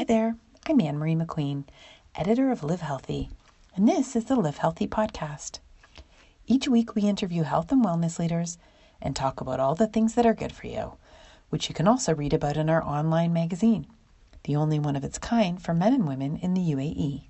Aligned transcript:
Hi 0.00 0.04
there, 0.04 0.36
I'm 0.66 0.80
Anne 0.80 0.96
Marie 0.96 1.14
McQueen, 1.14 1.64
editor 2.14 2.50
of 2.50 2.64
Live 2.64 2.80
Healthy, 2.80 3.28
and 3.76 3.86
this 3.86 4.16
is 4.16 4.24
the 4.24 4.34
Live 4.34 4.56
Healthy 4.56 4.88
podcast. 4.88 5.58
Each 6.46 6.66
week 6.66 6.94
we 6.94 7.02
interview 7.02 7.42
health 7.42 7.70
and 7.70 7.84
wellness 7.84 8.18
leaders 8.18 8.56
and 9.02 9.14
talk 9.14 9.42
about 9.42 9.60
all 9.60 9.74
the 9.74 9.86
things 9.86 10.14
that 10.14 10.24
are 10.24 10.32
good 10.32 10.52
for 10.52 10.68
you, 10.68 10.94
which 11.50 11.68
you 11.68 11.74
can 11.74 11.86
also 11.86 12.14
read 12.14 12.32
about 12.32 12.56
in 12.56 12.70
our 12.70 12.82
online 12.82 13.34
magazine, 13.34 13.86
the 14.44 14.56
only 14.56 14.78
one 14.78 14.96
of 14.96 15.04
its 15.04 15.18
kind 15.18 15.62
for 15.62 15.74
men 15.74 15.92
and 15.92 16.08
women 16.08 16.38
in 16.38 16.54
the 16.54 16.62
UAE. 16.62 17.24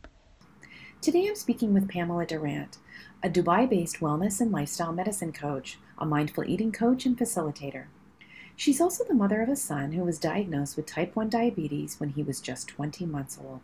Today 1.01 1.27
I'm 1.27 1.35
speaking 1.35 1.75
with 1.75 1.89
Pamela 1.89 2.25
Durant, 2.25 2.79
a 3.21 3.29
Dubai 3.29 3.69
based 3.69 3.99
wellness 3.99 4.41
and 4.41 4.53
lifestyle 4.53 4.93
medicine 4.93 5.33
coach, 5.33 5.81
a 5.99 6.07
mindful 6.07 6.45
eating 6.45 6.71
coach, 6.71 7.05
and 7.05 7.19
facilitator. 7.19 7.87
She's 8.61 8.79
also 8.79 9.05
the 9.05 9.15
mother 9.15 9.41
of 9.41 9.49
a 9.49 9.57
son 9.57 9.93
who 9.93 10.05
was 10.05 10.19
diagnosed 10.19 10.77
with 10.77 10.85
type 10.85 11.17
1 11.17 11.31
diabetes 11.31 11.99
when 11.99 12.11
he 12.11 12.23
was 12.23 12.43
just 12.43 12.69
20 12.69 13.07
months 13.07 13.39
old. 13.43 13.61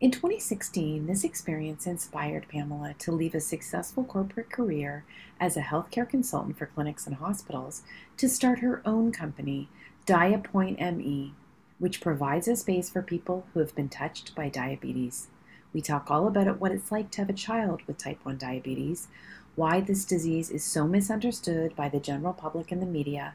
In 0.00 0.10
2016, 0.10 1.06
this 1.06 1.22
experience 1.22 1.86
inspired 1.86 2.48
Pamela 2.48 2.96
to 2.98 3.12
leave 3.12 3.36
a 3.36 3.40
successful 3.40 4.02
corporate 4.02 4.50
career 4.50 5.04
as 5.38 5.56
a 5.56 5.60
healthcare 5.60 6.08
consultant 6.08 6.58
for 6.58 6.66
clinics 6.66 7.06
and 7.06 7.14
hospitals 7.14 7.82
to 8.16 8.28
start 8.28 8.58
her 8.58 8.82
own 8.84 9.12
company, 9.12 9.68
DiaPoint 10.04 10.80
ME, 10.96 11.32
which 11.78 12.00
provides 12.00 12.48
a 12.48 12.56
space 12.56 12.90
for 12.90 13.02
people 13.02 13.46
who 13.54 13.60
have 13.60 13.76
been 13.76 13.88
touched 13.88 14.34
by 14.34 14.48
diabetes. 14.48 15.28
We 15.72 15.80
talk 15.80 16.10
all 16.10 16.26
about 16.26 16.58
what 16.58 16.72
it's 16.72 16.90
like 16.90 17.12
to 17.12 17.20
have 17.20 17.30
a 17.30 17.34
child 17.34 17.82
with 17.86 17.98
type 17.98 18.18
1 18.24 18.36
diabetes, 18.36 19.06
why 19.54 19.80
this 19.80 20.04
disease 20.04 20.50
is 20.50 20.64
so 20.64 20.88
misunderstood 20.88 21.76
by 21.76 21.88
the 21.88 22.00
general 22.00 22.32
public 22.32 22.72
and 22.72 22.82
the 22.82 22.86
media, 22.86 23.34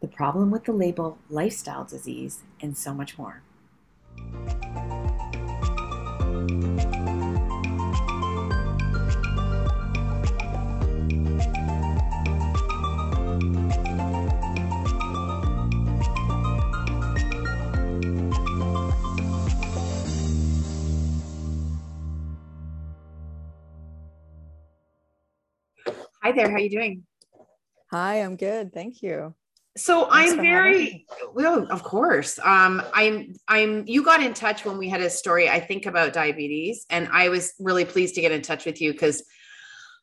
the 0.00 0.08
problem 0.08 0.50
with 0.50 0.64
the 0.64 0.72
label 0.72 1.18
lifestyle 1.28 1.84
disease, 1.84 2.42
and 2.60 2.76
so 2.76 2.94
much 2.94 3.18
more. 3.18 3.42
Hi 26.22 26.32
there, 26.32 26.48
how 26.48 26.56
are 26.56 26.58
you 26.60 26.70
doing? 26.70 27.06
Hi, 27.90 28.16
I'm 28.16 28.36
good. 28.36 28.72
Thank 28.72 29.02
you. 29.02 29.34
So 29.76 30.10
Thanks 30.10 30.32
I'm 30.32 30.40
very 30.40 31.06
well, 31.32 31.66
of 31.70 31.84
course. 31.84 32.38
Um, 32.40 32.82
I'm 32.92 33.34
I'm 33.46 33.84
you 33.86 34.04
got 34.04 34.22
in 34.22 34.34
touch 34.34 34.64
when 34.64 34.78
we 34.78 34.88
had 34.88 35.00
a 35.00 35.08
story, 35.08 35.48
I 35.48 35.60
think, 35.60 35.86
about 35.86 36.12
diabetes, 36.12 36.86
and 36.90 37.08
I 37.12 37.28
was 37.28 37.54
really 37.60 37.84
pleased 37.84 38.16
to 38.16 38.20
get 38.20 38.32
in 38.32 38.42
touch 38.42 38.66
with 38.66 38.80
you 38.80 38.92
because 38.92 39.22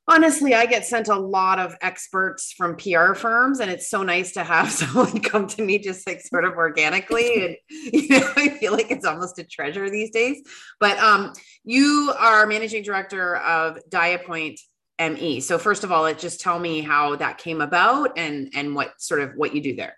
honestly, 0.08 0.56
I 0.56 0.66
get 0.66 0.86
sent 0.86 1.10
a 1.10 1.20
lot 1.20 1.60
of 1.60 1.76
experts 1.82 2.54
from 2.54 2.78
PR 2.78 3.14
firms, 3.14 3.60
and 3.60 3.70
it's 3.70 3.90
so 3.90 4.04
nice 4.04 4.32
to 4.34 4.44
have 4.44 4.72
someone 4.72 5.20
come 5.20 5.48
to 5.48 5.62
me 5.62 5.80
just 5.80 6.08
like 6.08 6.22
sort 6.22 6.45
of 6.45 6.54
organically. 6.54 7.45
And 7.45 7.58
you 7.70 8.20
know, 8.20 8.32
I 8.36 8.50
feel 8.50 8.72
like 8.72 8.90
it's 8.90 9.06
almost 9.06 9.40
a 9.40 9.44
treasure 9.44 9.90
these 9.90 10.12
days. 10.12 10.42
But 10.80 10.98
um, 11.00 11.34
you 11.64 12.14
are 12.18 12.45
managing 12.48 12.84
director 12.84 13.36
of 13.36 13.80
DiaPoint 13.90 14.60
ME. 15.00 15.40
So 15.40 15.58
first 15.58 15.84
of 15.84 15.92
all, 15.92 16.06
it 16.06 16.17
just 16.20 16.40
tell 16.40 16.59
me 16.59 16.81
how 16.81 17.16
that 17.17 17.38
came 17.38 17.62
about 17.62 18.17
and 18.17 18.52
and 18.56 18.76
what 18.76 19.00
sort 19.02 19.22
of 19.22 19.34
what 19.36 19.54
you 19.54 19.62
do 19.62 19.76
there. 19.76 19.98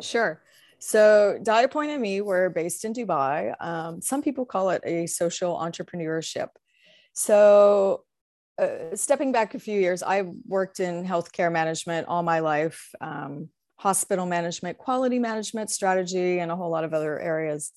Sure. 0.00 0.40
So 0.78 1.38
DiaPoint 1.42 1.98
ME, 2.00 2.20
we're 2.20 2.50
based 2.50 2.84
in 2.84 2.92
Dubai. 2.92 3.54
Um, 3.60 4.00
some 4.00 4.22
people 4.22 4.46
call 4.46 4.70
it 4.70 4.82
a 4.84 5.06
social 5.06 5.56
entrepreneurship. 5.56 6.48
So 7.14 8.04
uh, 8.58 8.94
stepping 8.94 9.32
back 9.32 9.54
a 9.54 9.58
few 9.58 9.78
years, 9.78 10.02
I 10.02 10.22
worked 10.46 10.78
in 10.78 11.04
healthcare 11.04 11.50
management 11.50 12.06
all 12.06 12.22
my 12.22 12.38
life, 12.38 12.94
um, 13.00 13.48
hospital 13.76 14.26
management, 14.26 14.78
quality 14.78 15.18
management, 15.18 15.70
strategy, 15.70 16.38
and 16.38 16.52
a 16.52 16.56
whole 16.56 16.70
lot 16.70 16.84
of 16.84 16.94
other 16.94 17.18
areas. 17.18 17.72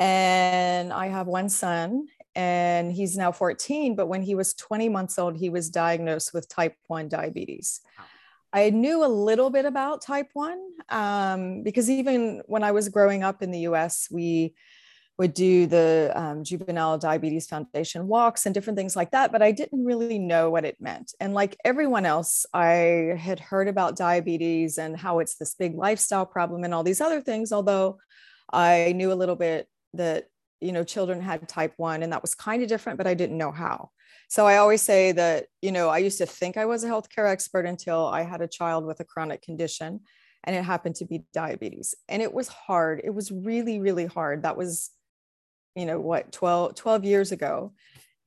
And 0.00 0.92
I 0.92 1.06
have 1.06 1.26
one 1.26 1.48
son, 1.48 2.06
and 2.36 2.92
he's 2.92 3.16
now 3.16 3.32
14. 3.32 3.96
But 3.96 4.06
when 4.06 4.22
he 4.22 4.34
was 4.34 4.54
20 4.54 4.90
months 4.90 5.18
old, 5.18 5.36
he 5.36 5.48
was 5.48 5.70
diagnosed 5.70 6.34
with 6.34 6.48
type 6.48 6.76
1 6.86 7.08
diabetes. 7.08 7.80
I 8.52 8.70
knew 8.70 9.04
a 9.04 9.08
little 9.08 9.50
bit 9.50 9.64
about 9.64 10.02
type 10.02 10.28
1 10.34 10.58
um, 10.90 11.62
because 11.62 11.90
even 11.90 12.42
when 12.46 12.62
I 12.62 12.72
was 12.72 12.90
growing 12.90 13.22
up 13.22 13.42
in 13.42 13.50
the 13.50 13.60
US, 13.60 14.08
we 14.10 14.54
would 15.18 15.32
do 15.32 15.66
the 15.66 16.12
um, 16.14 16.44
Juvenile 16.44 16.98
Diabetes 16.98 17.46
Foundation 17.46 18.06
walks 18.06 18.44
and 18.44 18.54
different 18.54 18.76
things 18.76 18.94
like 18.94 19.12
that, 19.12 19.32
but 19.32 19.40
I 19.40 19.50
didn't 19.50 19.82
really 19.82 20.18
know 20.18 20.50
what 20.50 20.66
it 20.66 20.76
meant. 20.78 21.14
And 21.20 21.32
like 21.32 21.56
everyone 21.64 22.04
else, 22.04 22.44
I 22.52 23.16
had 23.18 23.40
heard 23.40 23.66
about 23.66 23.96
diabetes 23.96 24.76
and 24.76 24.94
how 24.94 25.20
it's 25.20 25.36
this 25.36 25.54
big 25.54 25.74
lifestyle 25.74 26.26
problem 26.26 26.64
and 26.64 26.74
all 26.74 26.82
these 26.82 27.00
other 27.00 27.22
things, 27.22 27.50
although 27.50 27.96
I 28.52 28.92
knew 28.94 29.10
a 29.10 29.14
little 29.14 29.36
bit 29.36 29.68
that 29.94 30.26
you 30.60 30.72
know 30.72 30.84
children 30.84 31.20
had 31.20 31.48
type 31.48 31.74
1 31.76 32.02
and 32.02 32.12
that 32.12 32.22
was 32.22 32.34
kind 32.34 32.62
of 32.62 32.68
different 32.68 32.98
but 32.98 33.06
i 33.06 33.14
didn't 33.14 33.38
know 33.38 33.52
how. 33.52 33.90
So 34.28 34.46
i 34.46 34.56
always 34.56 34.82
say 34.82 35.12
that 35.12 35.46
you 35.62 35.72
know 35.72 35.88
i 35.88 35.98
used 35.98 36.18
to 36.18 36.26
think 36.26 36.56
i 36.56 36.66
was 36.66 36.82
a 36.84 36.88
healthcare 36.88 37.28
expert 37.30 37.66
until 37.66 38.06
i 38.06 38.22
had 38.22 38.40
a 38.40 38.48
child 38.48 38.84
with 38.86 39.00
a 39.00 39.04
chronic 39.04 39.42
condition 39.42 40.00
and 40.46 40.54
it 40.54 40.62
happened 40.62 40.94
to 40.96 41.04
be 41.04 41.24
diabetes. 41.34 41.94
And 42.08 42.22
it 42.22 42.32
was 42.32 42.48
hard. 42.48 43.00
It 43.04 43.10
was 43.10 43.30
really 43.30 43.80
really 43.80 44.06
hard. 44.06 44.42
That 44.42 44.56
was 44.56 44.90
you 45.74 45.86
know 45.86 46.00
what 46.00 46.32
12 46.32 46.74
12 46.74 47.04
years 47.04 47.32
ago. 47.32 47.74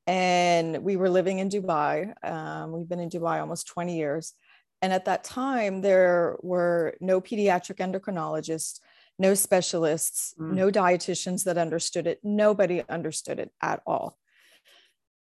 And 0.05 0.83
we 0.83 0.95
were 0.97 1.09
living 1.09 1.39
in 1.39 1.49
dubai. 1.49 2.13
Um, 2.23 2.71
we've 2.71 2.89
been 2.89 2.99
in 2.99 3.09
dubai 3.09 3.39
almost 3.39 3.67
20 3.67 3.95
years. 3.97 4.33
And 4.81 4.93
at 4.93 5.05
that 5.05 5.23
time 5.23 5.81
there 5.81 6.37
were 6.41 6.95
no 6.99 7.21
pediatric 7.21 7.77
endocrinologists 7.77 8.79
no 9.19 9.33
specialists, 9.33 10.33
mm. 10.39 10.53
no 10.53 10.71
dietitians 10.71 11.43
that 11.43 11.57
understood 11.57 12.07
it. 12.07 12.19
Nobody 12.23 12.83
understood 12.89 13.39
it 13.39 13.51
at 13.61 13.81
all. 13.85 14.17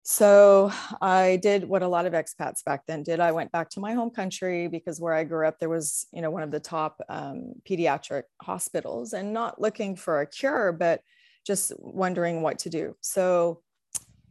So 0.04 0.72
I 1.00 1.37
did 1.37 1.69
what 1.69 1.82
a 1.82 1.88
lot 1.88 2.06
of 2.06 2.12
expats 2.12 2.65
back 2.65 2.82
then 2.87 3.03
did. 3.04 3.20
I 3.20 3.31
went 3.32 3.53
back 3.53 3.69
to 3.70 3.81
my 3.81 3.93
home 3.93 4.10
country 4.10 4.66
because 4.66 5.00
where 5.00 5.15
I 5.15 5.22
grew 5.22 5.47
up, 5.47 5.60
there 5.60 5.69
was, 5.69 6.06
you 6.12 6.22
know, 6.22 6.31
one 6.31 6.43
of 6.43 6.50
the 6.50 6.59
top 6.59 7.00
um, 7.09 7.54
pediatric 7.69 8.25
hospitals 8.41 9.12
and 9.12 9.32
not 9.32 9.60
looking 9.60 9.94
for 9.94 10.20
a 10.20 10.26
cure, 10.26 10.72
but 10.72 11.03
just 11.47 11.72
wondering 11.78 12.43
what 12.43 12.59
to 12.60 12.70
do. 12.70 12.97
So 13.00 13.62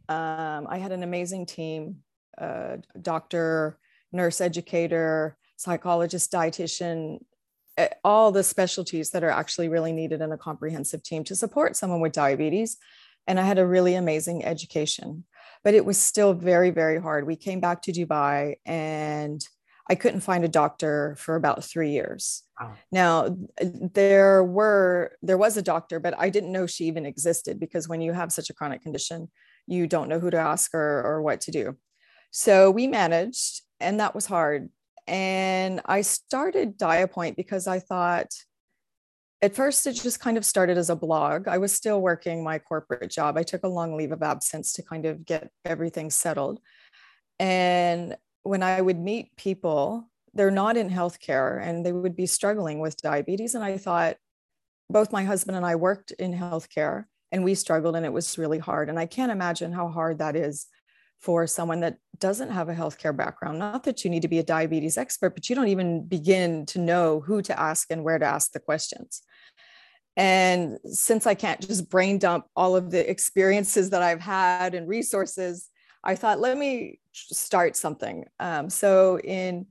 um, 0.08 0.66
I 0.68 0.76
had 0.78 0.92
an 0.92 1.02
amazing 1.02 1.46
team, 1.46 1.98
uh, 2.36 2.76
doctor, 3.00 3.78
nurse 4.12 4.42
educator, 4.42 5.38
psychologist, 5.56 6.30
dietitian, 6.32 7.18
Eh, 7.78 7.88
all 8.04 8.30
the 8.32 8.42
specialties 8.42 9.10
that 9.10 9.24
are 9.24 9.30
actually 9.30 9.68
really 9.68 9.92
needed 9.92 10.20
in 10.20 10.32
a 10.32 10.38
comprehensive 10.38 11.02
team 11.02 11.24
to 11.24 11.34
support 11.34 11.76
someone 11.76 12.00
with 12.00 12.12
diabetes. 12.12 12.76
And 13.26 13.40
I 13.40 13.44
had 13.44 13.58
a 13.58 13.66
really 13.66 13.94
amazing 13.94 14.44
education, 14.44 15.24
but 15.64 15.74
it 15.74 15.84
was 15.84 15.96
still 15.96 16.34
very, 16.34 16.70
very 16.70 17.00
hard. 17.00 17.26
We 17.26 17.36
came 17.36 17.60
back 17.60 17.82
to 17.82 17.92
Dubai 17.92 18.56
and 18.66 19.42
I 19.88 19.94
couldn't 19.94 20.20
find 20.20 20.44
a 20.44 20.48
doctor 20.48 21.16
for 21.18 21.34
about 21.34 21.64
three 21.64 21.90
years. 21.90 22.42
Wow. 22.60 22.74
Now 22.92 23.36
there 23.60 24.44
were 24.44 25.16
there 25.22 25.38
was 25.38 25.56
a 25.56 25.62
doctor, 25.62 25.98
but 25.98 26.14
I 26.18 26.30
didn't 26.30 26.52
know 26.52 26.66
she 26.66 26.84
even 26.84 27.06
existed 27.06 27.58
because 27.58 27.88
when 27.88 28.00
you 28.00 28.12
have 28.12 28.32
such 28.32 28.50
a 28.50 28.54
chronic 28.54 28.82
condition, 28.82 29.30
you 29.66 29.86
don't 29.86 30.08
know 30.08 30.20
who 30.20 30.30
to 30.30 30.36
ask 30.36 30.74
or, 30.74 31.02
or 31.02 31.22
what 31.22 31.40
to 31.42 31.50
do. 31.50 31.76
So 32.30 32.70
we 32.70 32.86
managed, 32.86 33.62
and 33.80 33.98
that 34.00 34.14
was 34.14 34.26
hard 34.26 34.68
and 35.06 35.80
I 35.84 36.02
started 36.02 36.78
DiaPoint 36.78 37.36
because 37.36 37.66
I 37.66 37.78
thought 37.78 38.28
at 39.42 39.56
first 39.56 39.86
it 39.86 39.94
just 39.94 40.20
kind 40.20 40.36
of 40.36 40.44
started 40.44 40.78
as 40.78 40.88
a 40.88 40.96
blog. 40.96 41.48
I 41.48 41.58
was 41.58 41.72
still 41.72 42.00
working 42.00 42.44
my 42.44 42.58
corporate 42.58 43.10
job. 43.10 43.36
I 43.36 43.42
took 43.42 43.64
a 43.64 43.68
long 43.68 43.96
leave 43.96 44.12
of 44.12 44.22
absence 44.22 44.72
to 44.74 44.82
kind 44.82 45.04
of 45.04 45.24
get 45.24 45.50
everything 45.64 46.10
settled. 46.10 46.60
And 47.40 48.16
when 48.44 48.62
I 48.62 48.80
would 48.80 48.98
meet 48.98 49.36
people, 49.36 50.08
they're 50.32 50.50
not 50.50 50.76
in 50.76 50.88
healthcare 50.88 51.60
and 51.60 51.84
they 51.84 51.92
would 51.92 52.14
be 52.14 52.26
struggling 52.26 52.78
with 52.78 52.96
diabetes. 52.96 53.54
And 53.54 53.64
I 53.64 53.78
thought, 53.78 54.16
both 54.88 55.12
my 55.12 55.24
husband 55.24 55.56
and 55.56 55.64
I 55.64 55.74
worked 55.74 56.10
in 56.12 56.34
healthcare 56.34 57.04
and 57.32 57.42
we 57.42 57.54
struggled 57.54 57.96
and 57.96 58.04
it 58.04 58.12
was 58.12 58.38
really 58.38 58.58
hard. 58.58 58.88
And 58.88 58.98
I 58.98 59.06
can't 59.06 59.32
imagine 59.32 59.72
how 59.72 59.88
hard 59.88 60.18
that 60.18 60.36
is 60.36 60.66
for 61.22 61.46
someone 61.46 61.80
that 61.80 61.98
doesn't 62.18 62.50
have 62.50 62.68
a 62.68 62.74
healthcare 62.74 63.16
background. 63.16 63.58
Not 63.58 63.84
that 63.84 64.04
you 64.04 64.10
need 64.10 64.22
to 64.22 64.28
be 64.28 64.40
a 64.40 64.42
diabetes 64.42 64.98
expert, 64.98 65.34
but 65.34 65.48
you 65.48 65.54
don't 65.54 65.68
even 65.68 66.04
begin 66.04 66.66
to 66.66 66.80
know 66.80 67.20
who 67.20 67.40
to 67.42 67.58
ask 67.58 67.90
and 67.90 68.02
where 68.02 68.18
to 68.18 68.26
ask 68.26 68.50
the 68.50 68.58
questions. 68.58 69.22
And 70.16 70.78
since 70.84 71.26
I 71.26 71.34
can't 71.34 71.60
just 71.60 71.88
brain 71.88 72.18
dump 72.18 72.46
all 72.56 72.76
of 72.76 72.90
the 72.90 73.08
experiences 73.08 73.90
that 73.90 74.02
I've 74.02 74.20
had 74.20 74.74
and 74.74 74.88
resources, 74.88 75.68
I 76.04 76.16
thought, 76.16 76.40
let 76.40 76.58
me 76.58 76.98
start 77.12 77.76
something. 77.76 78.24
Um, 78.40 78.68
so 78.68 79.20
in 79.20 79.66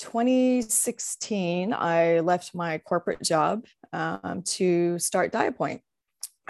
2016, 0.00 1.72
I 1.72 2.20
left 2.20 2.54
my 2.54 2.78
corporate 2.78 3.22
job 3.22 3.64
um, 3.92 4.42
to 4.42 4.98
start 4.98 5.32
DiaPoint. 5.32 5.80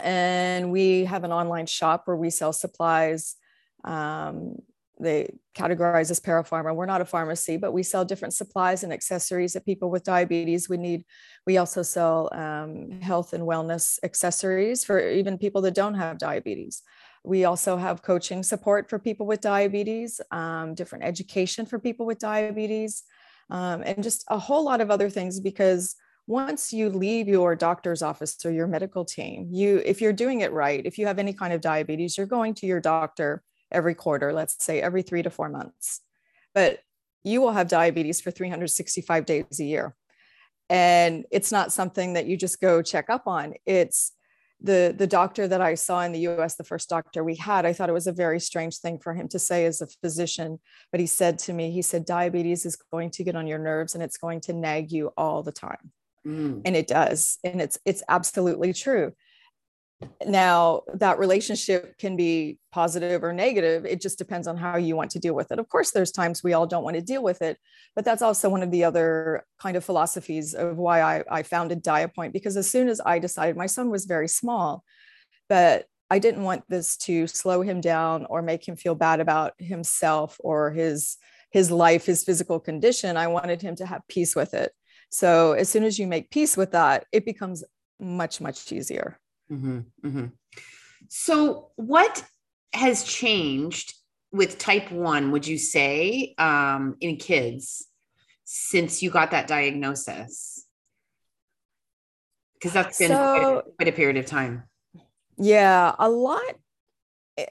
And 0.03 0.73
we 0.73 1.05
have 1.05 1.23
an 1.23 1.33
online 1.33 1.67
shop 1.67 2.03
where 2.07 2.17
we 2.17 2.31
sell 2.31 2.53
supplies. 2.53 3.37
Um, 3.85 4.57
they 5.01 5.35
categorize 5.57 6.11
as 6.11 6.21
parapharma. 6.21 6.75
We're 6.75 6.87
not 6.87 7.01
a 7.01 7.05
pharmacy, 7.05 7.57
but 7.57 7.73
we 7.73 7.83
sell 7.83 8.05
different 8.05 8.35
supplies 8.35 8.85
and 8.85 8.93
accessories 8.93 9.53
that 9.55 9.67
people 9.67 9.91
with 9.91 10.05
diabetes 10.05 10.69
would 10.69 10.81
need. 10.81 11.05
We 11.47 11.57
also 11.59 11.83
sell 11.83 12.29
um, 12.33 13.01
health 13.01 13.33
and 13.33 13.43
wellness 13.45 13.99
accessories 14.05 14.85
for 14.85 15.01
even 15.01 15.37
people 15.37 15.63
that 15.63 15.75
don't 15.75 15.95
have 15.95 16.19
diabetes. 16.19 16.83
We 17.25 17.45
also 17.45 17.77
have 17.77 18.03
coaching 18.03 18.43
support 18.43 18.89
for 18.89 18.99
people 18.99 19.27
with 19.27 19.41
diabetes, 19.41 20.21
um, 20.31 20.75
different 20.75 21.05
education 21.05 21.67
for 21.67 21.79
people 21.79 22.07
with 22.07 22.19
diabetes, 22.19 23.03
um, 23.51 23.83
and 23.85 24.03
just 24.03 24.25
a 24.29 24.39
whole 24.39 24.65
lot 24.65 24.81
of 24.81 24.91
other 24.91 25.11
things 25.11 25.41
because 25.41 25.97
once 26.27 26.73
you 26.73 26.89
leave 26.89 27.29
your 27.29 27.55
doctor's 27.55 28.03
office 28.03 28.37
or 28.45 28.51
your 28.51 28.67
medical 28.67 29.05
team, 29.05 29.49
you 29.51 29.83
if 29.85 30.01
you're 30.01 30.13
doing 30.13 30.41
it 30.41 30.53
right, 30.53 30.85
if 30.87 30.99
you 30.99 31.07
have 31.07 31.19
any 31.19 31.33
kind 31.33 31.53
of 31.53 31.61
diabetes, 31.61 32.17
you're 32.17 32.27
going 32.27 32.55
to 32.55 32.67
your 32.67 32.81
doctor 32.81 33.43
every 33.75 33.95
quarter, 33.95 34.33
let's 34.33 34.63
say 34.65 34.81
every 34.81 35.03
3 35.03 35.23
to 35.23 35.31
4 35.31 35.49
months. 35.49 36.01
But 36.55 36.81
you 37.25 37.41
will 37.41 37.53
have 37.53 37.69
diabetes 37.69 38.21
for 38.21 38.31
365 38.31 39.27
days 39.27 39.61
a 39.61 39.65
year. 39.65 39.95
And 40.71 41.25
it's 41.31 41.53
not 41.53 41.73
something 41.73 42.15
that 42.15 42.27
you 42.27 42.37
just 42.37 42.61
go 42.61 42.83
check 42.83 43.11
up 43.11 43.27
on. 43.27 43.55
It's 43.67 44.13
the 44.61 44.95
the 44.97 45.07
doctor 45.07 45.47
that 45.47 45.61
I 45.61 45.75
saw 45.75 46.01
in 46.03 46.13
the 46.13 46.21
US, 46.21 46.55
the 46.55 46.65
first 46.65 46.89
doctor 46.89 47.23
we 47.23 47.37
had, 47.37 47.67
I 47.67 47.73
thought 47.73 47.91
it 47.91 47.93
was 47.93 48.07
a 48.07 48.13
very 48.13 48.41
strange 48.41 48.79
thing 48.79 48.99
for 48.99 49.13
him 49.13 49.29
to 49.29 49.39
say 49.39 49.67
as 49.67 49.83
a 49.83 49.87
physician. 50.01 50.59
But 50.91 51.01
he 51.01 51.07
said 51.07 51.39
to 51.41 51.53
me, 51.53 51.71
he 51.71 51.83
said, 51.83 52.07
diabetes 52.07 52.65
is 52.65 52.77
going 52.91 53.11
to 53.11 53.25
get 53.25 53.37
on 53.37 53.47
your 53.47 53.59
nerves 53.59 53.95
and 53.95 54.03
it's 54.03 54.17
going 54.17 54.41
to 54.43 54.53
nag 54.55 54.91
you 54.91 55.13
all 55.19 55.43
the 55.43 55.53
time. 55.53 55.93
Mm. 56.27 56.63
And 56.65 56.77
it 56.77 56.87
does. 56.87 57.39
And 57.45 57.61
it's 57.61 57.79
it's 57.85 58.03
absolutely 58.09 58.73
true 58.73 59.13
now 60.27 60.83
that 60.95 61.19
relationship 61.19 61.99
can 61.99 62.17
be 62.17 62.59
positive 62.73 63.23
or 63.23 63.33
negative. 63.33 63.87
It 63.87 64.01
just 64.01 64.19
depends 64.19 64.47
on 64.47 64.57
how 64.57 64.77
you 64.77 64.97
want 64.97 65.11
to 65.13 65.19
deal 65.19 65.35
with 65.35 65.53
it. 65.53 65.59
Of 65.59 65.69
course 65.69 65.91
there's 65.91 66.13
times 66.13 66.43
we 66.43 66.53
all 66.53 66.67
don't 66.67 66.85
want 66.85 66.97
to 66.97 67.03
deal 67.03 67.23
with 67.23 67.43
it 67.43 67.59
but 67.95 68.05
that's 68.05 68.23
also 68.23 68.49
one 68.49 68.63
of 68.63 68.71
the 68.71 68.85
other 68.85 69.45
kind 69.59 69.77
of 69.77 69.85
philosophies 69.85 70.55
of 70.55 70.77
why 70.77 71.01
i, 71.01 71.25
I 71.31 71.43
founded 71.43 71.83
diapoint 71.83 72.33
because 72.33 72.57
as 72.57 72.71
soon 72.71 72.89
as 72.89 73.01
i 73.05 73.19
decided 73.19 73.57
my 73.57 73.67
son 73.67 73.91
was 73.91 74.05
very 74.05 74.29
small 74.29 74.85
but 75.49 75.87
i 76.11 76.19
didn't 76.19 76.43
want 76.43 76.65
this 76.69 76.97
to 76.99 77.27
slow 77.27 77.63
him 77.63 77.81
down 77.81 78.27
or 78.27 78.43
make 78.43 78.67
him 78.67 78.77
feel 78.77 78.95
bad 78.95 79.21
about 79.21 79.53
himself 79.59 80.37
or 80.41 80.71
his 80.71 81.17
his 81.51 81.71
life 81.71 82.05
his 82.05 82.25
physical 82.25 82.59
condition. 82.59 83.17
I 83.17 83.29
wanted 83.29 83.63
him 83.63 83.77
to 83.77 83.87
have 83.87 84.03
peace 84.09 84.35
with 84.35 84.55
it. 84.55 84.73
So 85.13 85.53
as 85.53 85.69
soon 85.69 85.85
as 85.85 86.01
you 86.01 86.09
make 86.09 86.33
peace 86.33 86.57
with 86.57 86.73
that 86.73 87.07
it 87.13 87.25
becomes 87.25 87.63
much 88.01 88.41
much 88.41 88.73
easier 88.73 89.21
Mm-hmm, 89.51 89.79
mm-hmm. 90.05 90.27
So, 91.09 91.71
what 91.77 92.25
has 92.73 93.05
changed 93.05 93.95
with 94.33 94.59
type 94.59 94.91
one, 94.91 95.31
would 95.31 95.47
you 95.47 95.59
say, 95.59 96.35
um, 96.39 96.97
in 97.01 97.17
kids 97.17 97.87
since 98.45 99.03
you 99.03 99.11
got 99.11 99.31
that 99.31 99.47
diagnosis? 99.47 100.67
Because 102.55 102.73
that's 102.73 102.99
been 102.99 103.09
so, 103.09 103.17
quite, 103.17 103.45
a, 103.45 103.63
quite 103.77 103.89
a 103.89 103.93
period 103.93 104.17
of 104.17 104.27
time. 104.27 104.65
Yeah, 105.37 105.95
a 105.99 106.09
lot. 106.09 106.55
Eh, 107.37 107.47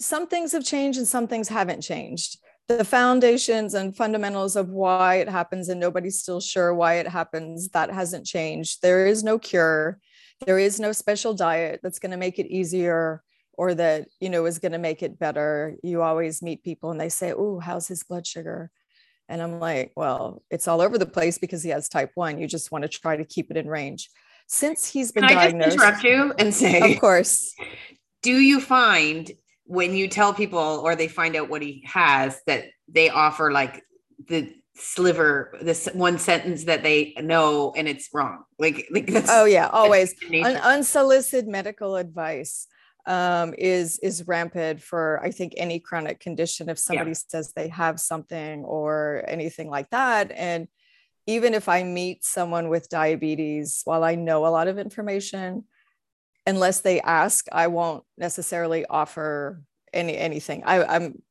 some 0.00 0.26
things 0.26 0.52
have 0.52 0.64
changed 0.64 0.98
and 0.98 1.06
some 1.06 1.28
things 1.28 1.48
haven't 1.48 1.82
changed. 1.82 2.38
The 2.68 2.84
foundations 2.84 3.74
and 3.74 3.96
fundamentals 3.96 4.56
of 4.56 4.70
why 4.70 5.16
it 5.16 5.28
happens, 5.28 5.68
and 5.68 5.78
nobody's 5.78 6.20
still 6.20 6.40
sure 6.40 6.74
why 6.74 6.94
it 6.94 7.06
happens, 7.06 7.68
that 7.68 7.92
hasn't 7.92 8.26
changed. 8.26 8.82
There 8.82 9.06
is 9.06 9.22
no 9.22 9.38
cure 9.38 10.00
there 10.44 10.58
is 10.58 10.78
no 10.80 10.92
special 10.92 11.34
diet 11.34 11.80
that's 11.82 11.98
going 11.98 12.10
to 12.10 12.16
make 12.16 12.38
it 12.38 12.46
easier 12.46 13.22
or 13.54 13.74
that 13.74 14.08
you 14.20 14.28
know 14.28 14.44
is 14.44 14.58
going 14.58 14.72
to 14.72 14.78
make 14.78 15.02
it 15.02 15.18
better. 15.18 15.76
You 15.82 16.02
always 16.02 16.42
meet 16.42 16.62
people 16.62 16.90
and 16.90 17.00
they 17.00 17.08
say 17.08 17.32
oh 17.32 17.58
how's 17.58 17.88
his 17.88 18.02
blood 18.02 18.26
sugar? 18.26 18.70
And 19.28 19.42
i'm 19.42 19.58
like 19.58 19.92
well 19.96 20.42
it's 20.50 20.68
all 20.68 20.80
over 20.80 20.98
the 20.98 21.06
place 21.06 21.38
because 21.38 21.62
he 21.62 21.70
has 21.70 21.88
type 21.88 22.12
1 22.14 22.38
you 22.38 22.46
just 22.46 22.70
want 22.70 22.82
to 22.82 22.88
try 22.88 23.16
to 23.16 23.24
keep 23.24 23.50
it 23.50 23.56
in 23.56 23.68
range. 23.68 24.10
Since 24.46 24.86
he's 24.86 25.10
been 25.10 25.24
Can 25.24 25.34
diagnosed 25.34 25.78
just 25.78 25.84
interrupt 25.84 26.04
you 26.04 26.32
and 26.38 26.54
say 26.54 26.94
of 26.94 27.00
course. 27.00 27.52
do 28.22 28.38
you 28.38 28.60
find 28.60 29.32
when 29.64 29.96
you 29.96 30.06
tell 30.06 30.32
people 30.32 30.80
or 30.84 30.94
they 30.94 31.08
find 31.08 31.34
out 31.34 31.48
what 31.48 31.62
he 31.62 31.82
has 31.86 32.40
that 32.46 32.66
they 32.88 33.08
offer 33.08 33.50
like 33.50 33.82
the 34.28 34.54
sliver 34.76 35.56
this 35.60 35.88
one 35.94 36.18
sentence 36.18 36.64
that 36.64 36.82
they 36.82 37.14
know 37.18 37.72
and 37.76 37.88
it's 37.88 38.08
wrong. 38.12 38.44
Like, 38.58 38.86
like 38.90 39.10
oh 39.28 39.44
yeah 39.44 39.68
always. 39.68 40.14
Un- 40.32 40.56
unsolicited 40.56 41.48
medical 41.48 41.96
advice 41.96 42.66
um, 43.06 43.54
is 43.56 43.98
is 44.00 44.26
rampant 44.26 44.82
for 44.82 45.20
i 45.22 45.30
think 45.30 45.54
any 45.56 45.78
chronic 45.78 46.18
condition 46.20 46.68
if 46.68 46.78
somebody 46.78 47.10
yeah. 47.10 47.16
says 47.28 47.52
they 47.52 47.68
have 47.68 48.00
something 48.00 48.64
or 48.64 49.24
anything 49.26 49.70
like 49.70 49.90
that. 49.90 50.32
And 50.32 50.68
even 51.26 51.54
if 51.54 51.68
i 51.68 51.82
meet 51.82 52.24
someone 52.24 52.68
with 52.68 52.88
diabetes 52.88 53.82
while 53.84 54.04
i 54.04 54.14
know 54.14 54.46
a 54.46 54.48
lot 54.48 54.68
of 54.68 54.78
information 54.78 55.64
unless 56.46 56.80
they 56.80 57.00
ask 57.00 57.46
i 57.52 57.66
won't 57.66 58.04
necessarily 58.16 58.84
offer 58.86 59.62
any 59.92 60.16
anything. 60.16 60.62
I, 60.64 60.84
i'm 60.84 61.22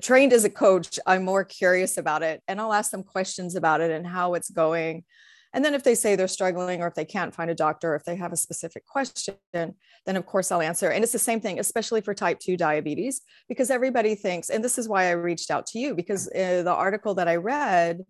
trained 0.00 0.32
as 0.32 0.44
a 0.44 0.50
coach, 0.50 0.98
I'm 1.06 1.24
more 1.24 1.44
curious 1.44 1.96
about 1.96 2.22
it 2.22 2.42
and 2.48 2.60
I'll 2.60 2.72
ask 2.72 2.90
them 2.90 3.02
questions 3.02 3.56
about 3.56 3.80
it 3.80 3.90
and 3.90 4.06
how 4.06 4.34
it's 4.34 4.50
going. 4.50 5.04
And 5.54 5.64
then 5.64 5.74
if 5.74 5.84
they 5.84 5.94
say 5.94 6.16
they're 6.16 6.26
struggling 6.26 6.82
or 6.82 6.88
if 6.88 6.94
they 6.94 7.04
can't 7.04 7.34
find 7.34 7.48
a 7.48 7.54
doctor, 7.54 7.92
or 7.92 7.96
if 7.96 8.04
they 8.04 8.16
have 8.16 8.32
a 8.32 8.36
specific 8.36 8.84
question, 8.86 9.36
then 9.52 9.76
of 10.06 10.26
course 10.26 10.50
I'll 10.50 10.60
answer. 10.60 10.90
And 10.90 11.04
it's 11.04 11.12
the 11.12 11.18
same 11.18 11.40
thing, 11.40 11.60
especially 11.60 12.00
for 12.00 12.12
type 12.12 12.40
2 12.40 12.56
diabetes, 12.56 13.22
because 13.48 13.70
everybody 13.70 14.16
thinks, 14.16 14.50
and 14.50 14.64
this 14.64 14.78
is 14.78 14.88
why 14.88 15.04
I 15.04 15.12
reached 15.12 15.52
out 15.52 15.66
to 15.68 15.78
you, 15.78 15.94
because 15.94 16.26
uh, 16.28 16.62
the 16.64 16.74
article 16.74 17.14
that 17.14 17.28
I 17.28 17.36
read, 17.36 18.04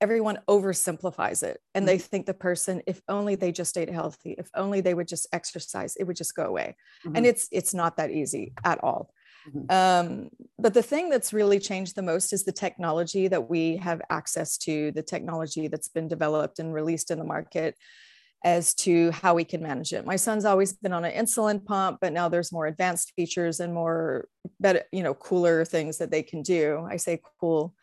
everyone 0.00 0.38
oversimplifies 0.48 1.42
it 1.42 1.58
and 1.74 1.86
they 1.86 1.98
think 1.98 2.24
the 2.24 2.32
person 2.32 2.80
if 2.86 3.02
only 3.08 3.34
they 3.34 3.50
just 3.50 3.76
ate 3.76 3.90
healthy 3.90 4.36
if 4.38 4.48
only 4.54 4.80
they 4.80 4.94
would 4.94 5.08
just 5.08 5.26
exercise 5.32 5.96
it 5.96 6.04
would 6.04 6.14
just 6.14 6.36
go 6.36 6.44
away 6.44 6.76
mm-hmm. 7.04 7.16
and 7.16 7.26
it's 7.26 7.48
it's 7.50 7.74
not 7.74 7.96
that 7.96 8.12
easy 8.12 8.52
at 8.64 8.78
all. 8.84 9.10
Um, 9.70 10.30
but 10.58 10.74
the 10.74 10.82
thing 10.82 11.08
that's 11.08 11.32
really 11.32 11.58
changed 11.58 11.94
the 11.94 12.02
most 12.02 12.32
is 12.32 12.44
the 12.44 12.52
technology 12.52 13.28
that 13.28 13.48
we 13.48 13.76
have 13.76 14.02
access 14.10 14.58
to, 14.58 14.92
the 14.92 15.02
technology 15.02 15.68
that's 15.68 15.88
been 15.88 16.08
developed 16.08 16.58
and 16.58 16.74
released 16.74 17.10
in 17.10 17.18
the 17.18 17.24
market 17.24 17.76
as 18.44 18.72
to 18.72 19.10
how 19.10 19.34
we 19.34 19.44
can 19.44 19.62
manage 19.62 19.92
it. 19.92 20.06
My 20.06 20.16
son's 20.16 20.44
always 20.44 20.72
been 20.72 20.92
on 20.92 21.04
an 21.04 21.12
insulin 21.12 21.64
pump, 21.64 21.98
but 22.00 22.12
now 22.12 22.28
there's 22.28 22.52
more 22.52 22.66
advanced 22.66 23.12
features 23.16 23.60
and 23.60 23.74
more 23.74 24.28
better, 24.60 24.82
you 24.92 25.02
know, 25.02 25.14
cooler 25.14 25.64
things 25.64 25.98
that 25.98 26.10
they 26.10 26.22
can 26.22 26.42
do. 26.42 26.86
I 26.88 26.96
say 26.96 27.20
cool 27.40 27.74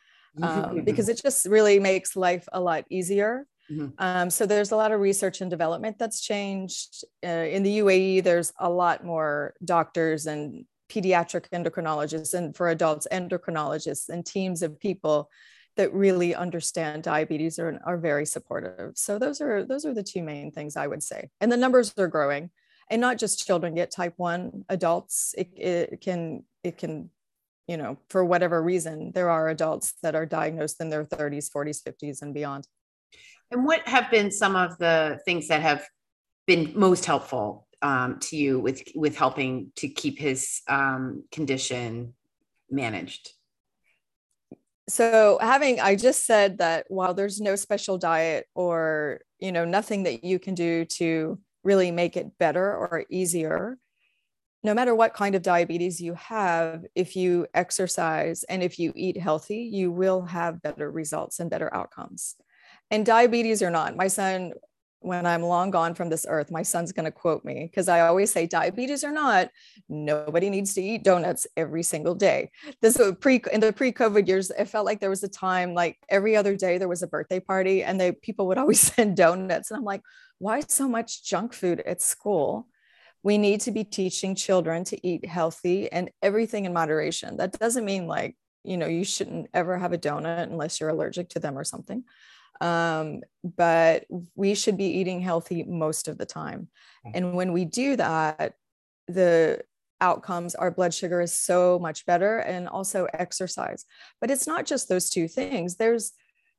um, 0.41 0.84
because 0.84 1.10
it 1.10 1.22
just 1.22 1.45
really 1.45 1.79
makes 1.79 2.15
life 2.15 2.48
a 2.53 2.60
lot 2.60 2.86
easier. 2.89 3.48
Mm-hmm. 3.72 3.88
Um, 3.98 4.29
so 4.29 4.45
there's 4.45 4.72
a 4.72 4.75
lot 4.75 4.91
of 4.91 5.00
research 5.00 5.41
and 5.41 5.50
development 5.50 5.98
that's 5.98 6.22
changed. 6.22 7.03
Uh, 7.24 7.27
in 7.27 7.63
the 7.63 7.79
UAE, 7.79 8.24
there's 8.24 8.53
a 8.60 8.69
lot 8.69 9.03
more 9.03 9.55
doctors 9.63 10.27
and 10.27 10.65
pediatric 10.89 11.49
endocrinologists 11.49 12.33
and 12.33 12.55
for 12.55 12.69
adults 12.69 13.07
endocrinologists 13.11 14.09
and 14.09 14.25
teams 14.25 14.61
of 14.61 14.79
people 14.79 15.29
that 15.77 15.93
really 15.93 16.33
understand 16.33 17.03
diabetes 17.03 17.59
are, 17.59 17.79
are 17.85 17.97
very 17.97 18.25
supportive. 18.25 18.91
So 18.95 19.19
those 19.19 19.41
are 19.41 19.65
those 19.65 19.85
are 19.85 19.93
the 19.93 20.03
two 20.03 20.23
main 20.23 20.51
things 20.51 20.77
i 20.77 20.87
would 20.87 21.03
say. 21.03 21.29
And 21.41 21.51
the 21.51 21.57
numbers 21.57 21.93
are 21.97 22.07
growing. 22.07 22.49
And 22.89 23.01
not 23.01 23.17
just 23.17 23.45
children 23.45 23.73
get 23.73 23.89
type 23.89 24.13
1 24.17 24.65
adults 24.69 25.33
it, 25.37 25.49
it 25.57 26.01
can 26.01 26.43
it 26.63 26.77
can 26.77 27.09
you 27.67 27.77
know 27.77 27.97
for 28.09 28.23
whatever 28.23 28.61
reason 28.61 29.11
there 29.13 29.29
are 29.31 29.49
adults 29.49 29.95
that 30.03 30.13
are 30.15 30.25
diagnosed 30.25 30.79
in 30.79 30.89
their 30.89 31.03
30s 31.03 31.49
40s 31.51 31.81
50s 31.83 32.21
and 32.21 32.33
beyond. 32.33 32.67
And 33.51 33.65
what 33.65 33.87
have 33.87 34.09
been 34.11 34.31
some 34.31 34.55
of 34.55 34.77
the 34.77 35.19
things 35.25 35.47
that 35.47 35.61
have 35.61 35.85
been 36.47 36.73
most 36.75 37.05
helpful 37.05 37.64
um, 37.85 38.17
to 38.19 38.35
you 38.35 38.59
with 38.59 38.81
with 38.95 39.15
helping 39.15 39.71
to 39.75 39.87
keep 39.87 40.17
his 40.17 40.61
um, 40.67 41.23
condition 41.31 42.15
managed? 42.69 43.31
So 44.89 45.37
having 45.39 45.79
I 45.79 45.95
just 45.95 46.25
said 46.25 46.57
that 46.57 46.85
while 46.89 47.13
there's 47.13 47.39
no 47.39 47.55
special 47.55 47.99
diet 47.99 48.47
or 48.55 49.21
you 49.39 49.51
know 49.51 49.65
nothing 49.65 50.03
that 50.03 50.23
you 50.23 50.39
can 50.39 50.55
do 50.55 50.85
to 50.97 51.39
really 51.63 51.91
make 51.91 52.17
it 52.17 52.37
better 52.39 52.75
or 52.75 53.05
easier, 53.11 53.77
no 54.63 54.73
matter 54.73 54.95
what 54.95 55.13
kind 55.13 55.35
of 55.35 55.43
diabetes 55.43 56.01
you 56.01 56.15
have, 56.15 56.85
if 56.95 57.15
you 57.15 57.45
exercise 57.53 58.43
and 58.45 58.63
if 58.63 58.79
you 58.79 58.93
eat 58.95 59.17
healthy, 59.17 59.69
you 59.71 59.91
will 59.91 60.23
have 60.23 60.61
better 60.63 60.89
results 60.89 61.39
and 61.39 61.51
better 61.51 61.71
outcomes. 61.71 62.35
And 62.89 63.05
diabetes 63.05 63.61
or 63.61 63.69
not, 63.69 63.95
my 63.95 64.07
son 64.07 64.53
when 65.05 65.25
I'm 65.25 65.43
long 65.43 65.69
gone 65.69 65.93
from 65.93 66.09
this 66.09 66.25
earth, 66.27 66.50
my 66.50 66.63
son's 66.63 66.91
going 66.91 67.05
to 67.05 67.12
quote 67.12 67.45
me 67.45 67.69
because 67.69 67.88
I 67.88 68.01
always 68.01 68.31
say, 68.31 68.47
diabetes 68.47 69.03
or 69.03 69.12
not, 69.12 69.50
nobody 69.88 70.50
needs 70.50 70.74
to 70.74 70.81
eat 70.81 71.03
donuts 71.03 71.45
every 71.55 71.83
single 71.83 72.15
day. 72.15 72.50
This 72.81 73.00
pre 73.19 73.41
in 73.53 73.59
the 73.62 73.71
pre-COVID 73.71 74.27
years, 74.27 74.50
it 74.50 74.65
felt 74.65 74.85
like 74.85 75.00
there 75.00 75.12
was 75.12 75.24
a 75.24 75.27
time 75.27 75.75
like 75.75 75.97
every 76.09 76.35
other 76.35 76.55
day 76.55 76.77
there 76.77 76.88
was 76.88 77.03
a 77.03 77.07
birthday 77.07 77.39
party 77.39 77.83
and 77.83 78.01
they 78.01 78.13
people 78.13 78.47
would 78.47 78.57
always 78.57 78.79
send 78.93 79.15
donuts. 79.15 79.69
And 79.69 79.77
I'm 79.77 79.83
like, 79.83 80.01
why 80.39 80.62
so 80.62 80.89
much 80.89 81.24
junk 81.24 81.53
food 81.53 81.81
at 81.81 82.01
school? 82.01 82.67
We 83.21 83.38
need 83.38 83.62
to 83.62 83.71
be 83.71 83.83
teaching 83.83 84.35
children 84.35 84.83
to 84.85 85.07
eat 85.07 85.25
healthy 85.25 85.91
and 85.91 86.09
everything 86.21 86.65
in 86.65 86.74
moderation. 86.74 87.38
That 87.38 87.57
doesn't 87.59 87.85
mean 87.85 88.07
like, 88.07 88.35
you 88.63 88.77
know, 88.77 88.88
you 88.88 89.03
shouldn't 89.03 89.50
ever 89.53 89.77
have 89.77 89.93
a 89.93 89.97
donut 89.97 90.43
unless 90.43 90.79
you're 90.79 90.89
allergic 90.89 91.29
to 91.29 91.39
them 91.39 91.57
or 91.57 91.63
something 91.63 92.03
um, 92.62 93.21
but 93.43 94.05
we 94.35 94.55
should 94.55 94.77
be 94.77 94.85
eating 94.85 95.21
healthy 95.21 95.63
most 95.63 96.07
of 96.07 96.17
the 96.17 96.25
time. 96.25 96.67
Mm. 97.05 97.12
And 97.13 97.33
when 97.35 97.53
we 97.53 97.65
do 97.65 97.95
that, 97.95 98.53
the 99.07 99.62
outcomes, 100.01 100.55
our 100.55 100.71
blood 100.71 100.93
sugar 100.93 101.21
is 101.21 101.33
so 101.33 101.79
much 101.79 102.05
better, 102.05 102.39
and 102.39 102.67
also 102.67 103.07
exercise. 103.13 103.85
But 104.19 104.31
it's 104.31 104.47
not 104.47 104.65
just 104.65 104.89
those 104.89 105.09
two 105.09 105.27
things. 105.27 105.75
There's 105.75 106.12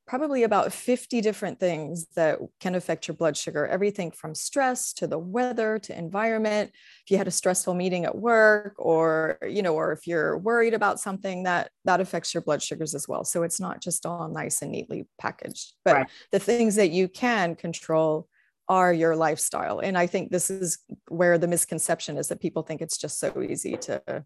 probably 0.07 0.43
about 0.43 0.71
50 0.71 1.19
different 1.19 1.59
things 1.59 2.07
that 2.15 2.39
can 2.61 2.75
affect 2.75 3.07
your 3.07 3.15
blood 3.15 3.35
sugar. 3.35 3.67
Everything 3.67 4.09
from 4.09 4.33
stress 4.33 4.93
to 4.93 5.05
the 5.05 5.19
weather 5.19 5.77
to 5.79 5.97
environment. 5.97 6.71
If 7.03 7.11
you 7.11 7.17
had 7.17 7.27
a 7.27 7.31
stressful 7.31 7.73
meeting 7.73 8.05
at 8.05 8.17
work 8.17 8.75
or 8.77 9.37
you 9.47 9.61
know 9.61 9.75
or 9.75 9.91
if 9.91 10.07
you're 10.07 10.37
worried 10.37 10.73
about 10.73 10.99
something 10.99 11.43
that 11.43 11.71
that 11.85 11.99
affects 11.99 12.33
your 12.33 12.41
blood 12.41 12.63
sugars 12.63 12.95
as 12.95 13.07
well. 13.07 13.25
So 13.25 13.43
it's 13.43 13.59
not 13.59 13.81
just 13.81 14.05
all 14.05 14.29
nice 14.29 14.61
and 14.61 14.71
neatly 14.71 15.05
packaged 15.19 15.73
but 15.83 15.95
right. 15.95 16.09
the 16.31 16.39
things 16.39 16.75
that 16.75 16.91
you 16.91 17.07
can 17.07 17.55
control 17.55 18.27
are 18.69 18.93
your 18.93 19.15
lifestyle. 19.15 19.79
And 19.79 19.97
i 19.97 20.07
think 20.07 20.31
this 20.31 20.49
is 20.49 20.79
where 21.09 21.37
the 21.37 21.47
misconception 21.47 22.17
is 22.17 22.29
that 22.29 22.41
people 22.41 22.63
think 22.63 22.81
it's 22.81 22.97
just 22.97 23.19
so 23.19 23.41
easy 23.41 23.75
to 23.77 24.25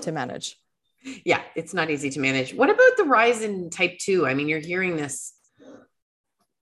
to 0.00 0.12
manage 0.12 0.56
yeah, 1.24 1.42
it's 1.54 1.74
not 1.74 1.90
easy 1.90 2.10
to 2.10 2.20
manage. 2.20 2.54
What 2.54 2.70
about 2.70 2.96
the 2.96 3.04
rise 3.04 3.42
in 3.42 3.70
type 3.70 3.98
2? 3.98 4.26
I 4.26 4.34
mean, 4.34 4.48
you're 4.48 4.60
hearing 4.60 4.96
this. 4.96 5.34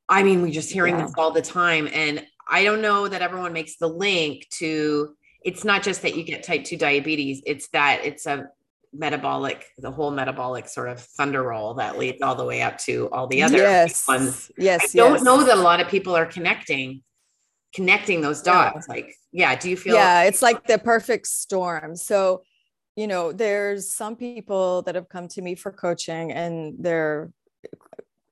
I 0.08 0.22
mean, 0.22 0.42
we're 0.42 0.50
just 0.50 0.70
hearing 0.70 0.96
yeah. 0.96 1.06
this 1.06 1.14
all 1.16 1.30
the 1.30 1.42
time. 1.42 1.88
And 1.92 2.24
I 2.48 2.64
don't 2.64 2.82
know 2.82 3.06
that 3.08 3.22
everyone 3.22 3.52
makes 3.52 3.76
the 3.76 3.88
link 3.88 4.46
to 4.58 5.14
it's 5.42 5.64
not 5.64 5.82
just 5.82 6.02
that 6.02 6.16
you 6.16 6.22
get 6.22 6.42
type 6.42 6.64
2 6.64 6.76
diabetes, 6.76 7.42
it's 7.46 7.68
that 7.68 8.02
it's 8.04 8.26
a 8.26 8.48
metabolic, 8.92 9.64
the 9.78 9.90
whole 9.90 10.10
metabolic 10.10 10.68
sort 10.68 10.88
of 10.88 11.00
thunder 11.00 11.42
roll 11.42 11.74
that 11.74 11.96
leads 11.96 12.20
all 12.20 12.34
the 12.34 12.44
way 12.44 12.60
up 12.60 12.76
to 12.76 13.08
all 13.10 13.26
the 13.26 13.42
other 13.42 13.56
yes. 13.56 14.06
ones. 14.06 14.50
Yes. 14.58 14.94
I 14.94 14.98
don't 14.98 15.24
know 15.24 15.42
that 15.44 15.56
a 15.56 15.60
lot 15.60 15.80
of 15.80 15.88
people 15.88 16.14
are 16.14 16.26
connecting 16.26 17.02
connecting 17.74 18.20
those 18.20 18.42
dots. 18.42 18.86
Yeah. 18.88 18.94
Like, 18.94 19.14
yeah, 19.32 19.56
do 19.56 19.70
you 19.70 19.76
feel 19.76 19.94
Yeah, 19.94 20.22
it's 20.22 20.42
like 20.42 20.66
the 20.66 20.78
perfect 20.78 21.26
storm. 21.26 21.96
So 21.96 22.42
you 23.00 23.06
know, 23.06 23.32
there's 23.32 23.90
some 23.90 24.14
people 24.14 24.82
that 24.82 24.94
have 24.94 25.08
come 25.08 25.26
to 25.28 25.40
me 25.40 25.54
for 25.54 25.72
coaching 25.72 26.32
and 26.32 26.74
they're 26.78 27.32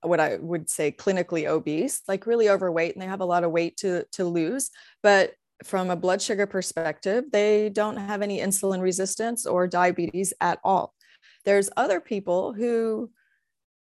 what 0.02 0.20
I 0.20 0.36
would 0.36 0.68
say 0.68 0.92
clinically 0.92 1.46
obese, 1.46 2.02
like 2.06 2.26
really 2.26 2.50
overweight, 2.50 2.94
and 2.94 3.00
they 3.00 3.06
have 3.06 3.22
a 3.22 3.24
lot 3.24 3.44
of 3.44 3.50
weight 3.50 3.78
to, 3.78 4.04
to 4.12 4.24
lose. 4.26 4.70
But 5.02 5.32
from 5.64 5.88
a 5.88 5.96
blood 5.96 6.20
sugar 6.20 6.46
perspective, 6.46 7.24
they 7.32 7.70
don't 7.70 7.96
have 7.96 8.20
any 8.20 8.40
insulin 8.40 8.82
resistance 8.82 9.46
or 9.46 9.66
diabetes 9.66 10.34
at 10.38 10.58
all. 10.62 10.94
There's 11.46 11.70
other 11.78 11.98
people 11.98 12.52
who 12.52 13.10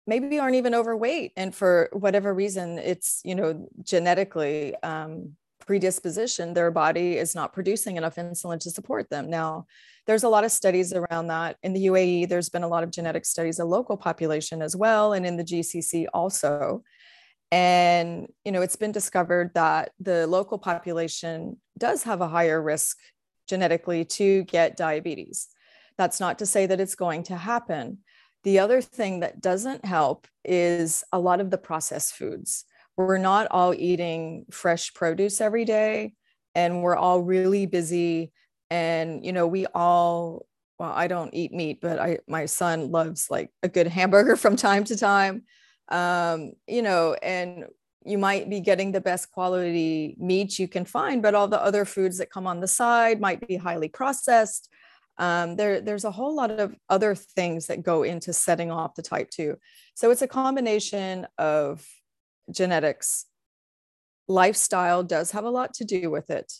maybe 0.06 0.38
aren't 0.38 0.58
even 0.58 0.75
overweight, 0.75 1.32
and 1.38 1.56
for 1.56 1.90
whatever 1.94 2.34
reason, 2.34 2.78
it's 2.78 3.22
you 3.24 3.36
know 3.36 3.70
genetically 3.82 4.75
um, 4.84 5.38
predisposition, 5.65 6.53
their 6.53 6.72
body 6.72 7.17
is 7.17 7.36
not 7.36 7.53
producing 7.53 7.98
enough 7.98 8.15
insulin 8.15 8.60
to 8.60 8.72
support 8.72 9.10
them. 9.10 9.29
Now, 9.29 9.65
there's 10.05 10.24
a 10.24 10.29
lot 10.29 10.43
of 10.43 10.51
studies 10.51 10.93
around 10.93 11.27
that. 11.27 11.58
In 11.63 11.74
the 11.74 11.86
UAE, 11.88 12.29
there's 12.29 12.50
been 12.50 12.63
a 12.63 12.67
lot 12.67 12.84
of 12.84 12.91
genetic 12.91 13.25
studies, 13.25 13.60
a 13.60 13.65
local 13.65 13.98
population 13.98 14.62
as 14.62 14.75
well, 14.75 15.13
and 15.13 15.25
in 15.25 15.38
the 15.38 15.43
GCC 15.43 16.08
also. 16.13 16.84
And 17.51 18.27
you 18.43 18.51
know, 18.51 18.62
it's 18.62 18.75
been 18.75 18.91
discovered 18.91 19.51
that 19.53 19.91
the 20.00 20.27
local 20.27 20.58
population 20.58 21.58
does 21.77 22.03
have 22.03 22.22
a 22.22 22.27
higher 22.27 22.62
risk 22.62 22.98
genetically 23.48 24.05
to 24.05 24.43
get 24.43 24.77
diabetes. 24.77 25.50
That's 25.98 26.20
not 26.20 26.39
to 26.39 26.46
say 26.46 26.65
that 26.65 26.79
it's 26.79 26.96
going 26.96 27.24
to 27.24 27.36
happen. 27.36 28.00
The 28.43 28.60
other 28.60 28.82
thing 28.82 29.22
that 29.22 29.39
doesn't 29.39 29.86
help 29.86 30.27
is 30.43 31.03
a 31.12 31.20
lot 31.20 31.39
of 31.39 31.50
the 31.50 31.58
processed 31.58 32.15
foods. 32.15 32.65
We're 32.98 33.18
not 33.18 33.48
all 33.52 33.74
eating 33.74 34.46
fresh 34.52 34.94
produce 34.94 35.42
every 35.42 35.66
day, 35.66 36.14
and 36.56 36.84
we're 36.84 36.96
all 36.96 37.22
really 37.22 37.66
busy 37.66 38.32
and 38.74 39.24
you 39.24 39.32
know 39.32 39.46
we 39.46 39.66
all 39.68 40.48
well 40.80 40.92
i 40.96 41.08
don't 41.08 41.34
eat 41.34 41.54
meat 41.54 41.80
but 41.80 42.00
i 42.00 42.18
my 42.28 42.46
son 42.46 42.92
loves 42.92 43.30
like 43.30 43.52
a 43.62 43.70
good 43.70 43.88
hamburger 43.88 44.36
from 44.44 44.56
time 44.56 44.84
to 44.84 44.98
time. 44.98 45.44
Um 45.90 46.54
you 46.68 46.82
know 46.82 47.16
and 47.22 47.66
you 48.06 48.18
might 48.18 48.50
be 48.50 48.60
getting 48.60 48.92
the 48.92 49.02
best 49.02 49.32
quality 49.32 50.16
meat 50.18 50.58
you 50.58 50.68
can 50.68 50.86
find 50.86 51.22
but 51.22 51.36
all 51.36 51.48
the 51.48 51.62
other 51.62 51.86
foods 51.86 52.18
that 52.18 52.32
come 52.32 52.48
on 52.48 52.62
the 52.62 52.68
side 52.68 53.22
might 53.22 53.48
be 53.48 53.56
highly 53.58 53.90
processed. 53.90 54.70
Um, 55.20 55.58
there, 55.58 55.80
there's 55.80 56.06
a 56.06 56.12
whole 56.12 56.36
lot 56.36 56.50
of 56.50 56.74
other 56.90 57.14
things 57.14 57.68
that 57.68 57.84
go 57.84 58.02
into 58.02 58.34
setting 58.34 58.72
off 58.72 58.96
the 58.96 59.04
type 59.04 59.30
2 59.30 59.56
so 59.94 60.10
it's 60.10 60.24
a 60.24 60.28
combination 60.28 61.28
of 61.38 61.86
genetics 62.52 63.26
lifestyle 64.28 65.04
does 65.04 65.32
have 65.32 65.44
a 65.44 65.50
lot 65.50 65.74
to 65.76 65.86
do 65.86 66.10
with 66.10 66.30
it. 66.30 66.52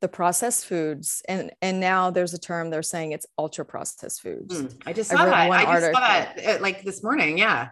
The 0.00 0.08
processed 0.08 0.66
foods 0.66 1.22
and 1.26 1.50
and 1.62 1.80
now 1.80 2.10
there's 2.10 2.34
a 2.34 2.38
term 2.38 2.68
they're 2.68 2.82
saying 2.82 3.12
it's 3.12 3.26
ultra 3.38 3.64
processed 3.64 4.20
foods. 4.20 4.54
Mm, 4.54 4.82
i 4.84 4.92
just 4.92 5.10
saw 5.10 5.22
I 5.22 5.24
that. 5.24 5.50
i 5.50 5.62
just 5.62 5.68
article. 5.68 5.94
saw 5.94 6.42
that 6.42 6.62
like 6.62 6.82
this 6.84 7.02
morning 7.02 7.38
yeah. 7.38 7.68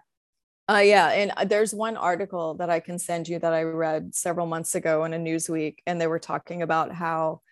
Uh, 0.67 0.79
yeah 0.79 1.09
and 1.09 1.33
uh, 1.37 1.45
there's 1.45 1.75
one 1.75 1.99
article 1.99 2.55
that 2.55 2.71
i 2.71 2.81
can 2.81 2.99
send 2.99 3.29
you 3.29 3.39
that 3.39 3.53
i 3.53 3.63
read 3.63 4.15
several 4.15 4.47
months 4.47 4.75
ago 4.75 5.05
in 5.05 5.13
a 5.13 5.19
newsweek 5.19 5.77
and 5.87 6.01
they 6.01 6.07
were 6.07 6.19
talking 6.19 6.63
about 6.63 6.91
how 6.91 7.43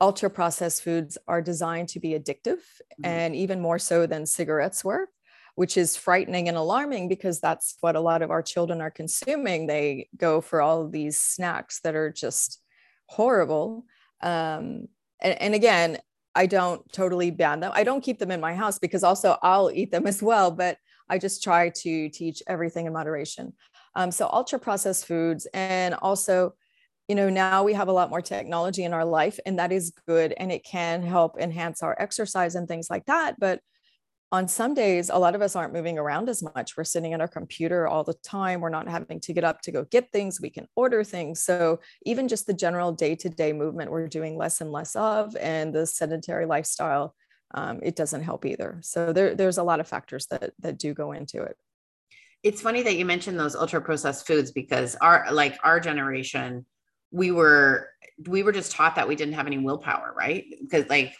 ultra 0.00 0.30
processed 0.30 0.82
foods 0.84 1.18
are 1.26 1.42
designed 1.42 1.88
to 1.88 1.98
be 1.98 2.10
addictive 2.10 2.60
mm. 3.02 3.04
and 3.04 3.34
even 3.34 3.60
more 3.60 3.80
so 3.80 4.06
than 4.06 4.24
cigarettes 4.24 4.84
were 4.84 5.08
which 5.54 5.76
is 5.76 5.96
frightening 5.96 6.48
and 6.48 6.56
alarming 6.56 7.08
because 7.08 7.40
that's 7.40 7.76
what 7.80 7.96
a 7.96 8.00
lot 8.00 8.22
of 8.22 8.30
our 8.30 8.42
children 8.42 8.80
are 8.80 8.90
consuming 8.90 9.66
they 9.66 10.08
go 10.16 10.40
for 10.40 10.60
all 10.60 10.88
these 10.88 11.18
snacks 11.18 11.80
that 11.80 11.94
are 11.94 12.10
just 12.10 12.60
horrible 13.06 13.84
um, 14.24 14.88
and, 15.20 15.40
and 15.40 15.54
again, 15.54 15.98
I 16.34 16.46
don't 16.46 16.90
totally 16.92 17.30
ban 17.30 17.60
them. 17.60 17.72
I 17.74 17.84
don't 17.84 18.02
keep 18.02 18.18
them 18.18 18.30
in 18.30 18.40
my 18.40 18.54
house 18.54 18.78
because 18.78 19.04
also 19.04 19.36
I'll 19.42 19.70
eat 19.72 19.92
them 19.92 20.06
as 20.08 20.22
well, 20.22 20.50
but 20.50 20.78
I 21.08 21.18
just 21.18 21.42
try 21.42 21.68
to 21.68 22.08
teach 22.08 22.42
everything 22.46 22.86
in 22.86 22.92
moderation. 22.92 23.52
Um, 23.94 24.10
so 24.10 24.28
ultra 24.32 24.58
processed 24.58 25.06
foods 25.06 25.46
and 25.54 25.94
also 25.94 26.54
you 27.06 27.14
know 27.14 27.28
now 27.28 27.62
we 27.62 27.74
have 27.74 27.88
a 27.88 27.92
lot 27.92 28.08
more 28.08 28.22
technology 28.22 28.82
in 28.82 28.94
our 28.94 29.04
life 29.04 29.38
and 29.44 29.58
that 29.58 29.70
is 29.70 29.92
good 30.08 30.32
and 30.38 30.50
it 30.50 30.64
can 30.64 31.02
help 31.02 31.38
enhance 31.38 31.82
our 31.82 31.94
exercise 32.00 32.54
and 32.54 32.66
things 32.66 32.88
like 32.88 33.04
that 33.04 33.38
but 33.38 33.60
on 34.34 34.48
some 34.48 34.74
days, 34.74 35.10
a 35.10 35.16
lot 35.16 35.36
of 35.36 35.42
us 35.42 35.54
aren't 35.54 35.72
moving 35.72 35.96
around 35.96 36.28
as 36.28 36.42
much. 36.42 36.76
We're 36.76 36.82
sitting 36.82 37.12
at 37.12 37.20
our 37.20 37.28
computer 37.28 37.86
all 37.86 38.02
the 38.02 38.14
time. 38.14 38.60
We're 38.60 38.68
not 38.68 38.88
having 38.88 39.20
to 39.20 39.32
get 39.32 39.44
up 39.44 39.60
to 39.62 39.70
go 39.70 39.84
get 39.84 40.10
things. 40.10 40.40
We 40.40 40.50
can 40.50 40.66
order 40.74 41.04
things. 41.04 41.44
So, 41.44 41.78
even 42.04 42.26
just 42.26 42.48
the 42.48 42.52
general 42.52 42.90
day 42.90 43.14
to 43.14 43.28
day 43.28 43.52
movement, 43.52 43.92
we're 43.92 44.08
doing 44.08 44.36
less 44.36 44.60
and 44.60 44.72
less 44.72 44.96
of. 44.96 45.36
And 45.36 45.72
the 45.72 45.86
sedentary 45.86 46.46
lifestyle, 46.46 47.14
um, 47.54 47.78
it 47.80 47.94
doesn't 47.94 48.22
help 48.24 48.44
either. 48.44 48.80
So, 48.82 49.12
there, 49.12 49.36
there's 49.36 49.58
a 49.58 49.62
lot 49.62 49.78
of 49.78 49.86
factors 49.86 50.26
that, 50.26 50.50
that 50.58 50.78
do 50.78 50.94
go 50.94 51.12
into 51.12 51.40
it. 51.40 51.56
It's 52.42 52.60
funny 52.60 52.82
that 52.82 52.96
you 52.96 53.04
mentioned 53.04 53.38
those 53.38 53.54
ultra 53.54 53.80
processed 53.80 54.26
foods 54.26 54.50
because 54.50 54.96
our, 54.96 55.28
like 55.30 55.56
our 55.62 55.78
generation, 55.78 56.66
we 57.12 57.30
were 57.30 57.88
we 58.26 58.42
were 58.42 58.52
just 58.52 58.72
taught 58.72 58.96
that 58.96 59.06
we 59.06 59.14
didn't 59.14 59.34
have 59.34 59.46
any 59.46 59.58
willpower, 59.58 60.12
right? 60.16 60.44
Because 60.60 60.88
like 60.88 61.14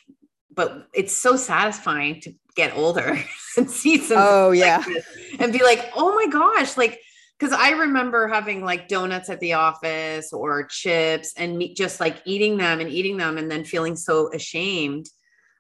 but 0.54 0.88
it's 0.94 1.16
so 1.16 1.36
satisfying 1.36 2.20
to 2.20 2.32
get 2.54 2.76
older 2.76 3.18
and 3.56 3.70
see 3.70 3.98
some 3.98 4.18
oh 4.20 4.50
yeah. 4.50 4.82
like 4.86 5.04
and 5.40 5.52
be 5.52 5.62
like 5.62 5.90
oh 5.96 6.14
my 6.14 6.26
gosh 6.26 6.76
like 6.76 7.00
because 7.38 7.52
i 7.52 7.70
remember 7.70 8.28
having 8.28 8.64
like 8.64 8.88
donuts 8.88 9.28
at 9.28 9.40
the 9.40 9.52
office 9.54 10.32
or 10.32 10.64
chips 10.64 11.34
and 11.36 11.58
me, 11.58 11.74
just 11.74 12.00
like 12.00 12.22
eating 12.24 12.56
them 12.56 12.80
and 12.80 12.88
eating 12.90 13.16
them 13.16 13.38
and 13.38 13.50
then 13.50 13.64
feeling 13.64 13.96
so 13.96 14.32
ashamed 14.32 15.06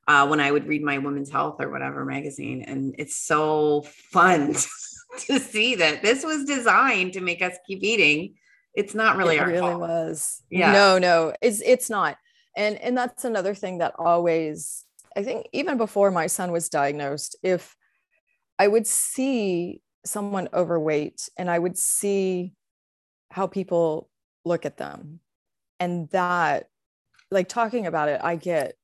uh, 0.06 0.26
when 0.26 0.40
i 0.40 0.50
would 0.50 0.66
read 0.66 0.82
my 0.82 0.98
women's 0.98 1.30
health 1.30 1.56
or 1.60 1.70
whatever 1.70 2.04
magazine. 2.04 2.62
And 2.62 2.94
it's 2.98 3.16
so 3.16 3.82
fun 3.82 4.54
to 5.26 5.38
see 5.38 5.76
that 5.76 6.02
this 6.02 6.24
was 6.24 6.44
designed 6.44 7.14
to 7.14 7.20
make 7.20 7.42
us 7.42 7.56
keep 7.66 7.82
eating. 7.82 8.34
It's 8.74 8.94
not 8.94 9.16
really 9.16 9.36
it 9.36 9.40
our 9.40 9.48
really 9.48 9.60
fault. 9.60 9.80
was. 9.80 10.42
Yeah. 10.50 10.72
No 10.72 10.98
no 10.98 11.34
it's 11.40 11.60
it's 11.64 11.90
not. 11.90 12.16
And 12.56 12.76
and 12.78 12.96
that's 12.96 13.24
another 13.24 13.54
thing 13.54 13.78
that 13.78 13.94
always 13.98 14.83
i 15.16 15.22
think 15.22 15.46
even 15.52 15.76
before 15.76 16.10
my 16.10 16.26
son 16.26 16.52
was 16.52 16.68
diagnosed 16.68 17.36
if 17.42 17.76
i 18.58 18.66
would 18.66 18.86
see 18.86 19.80
someone 20.04 20.48
overweight 20.52 21.28
and 21.36 21.50
i 21.50 21.58
would 21.58 21.78
see 21.78 22.54
how 23.30 23.48
people 23.48 24.08
look 24.44 24.66
at 24.66 24.76
them. 24.76 25.20
And 25.80 26.08
that, 26.10 26.68
like 27.30 27.48
talking 27.48 27.86
about 27.86 28.08
it, 28.08 28.20
I 28.22 28.36
get 28.36 28.76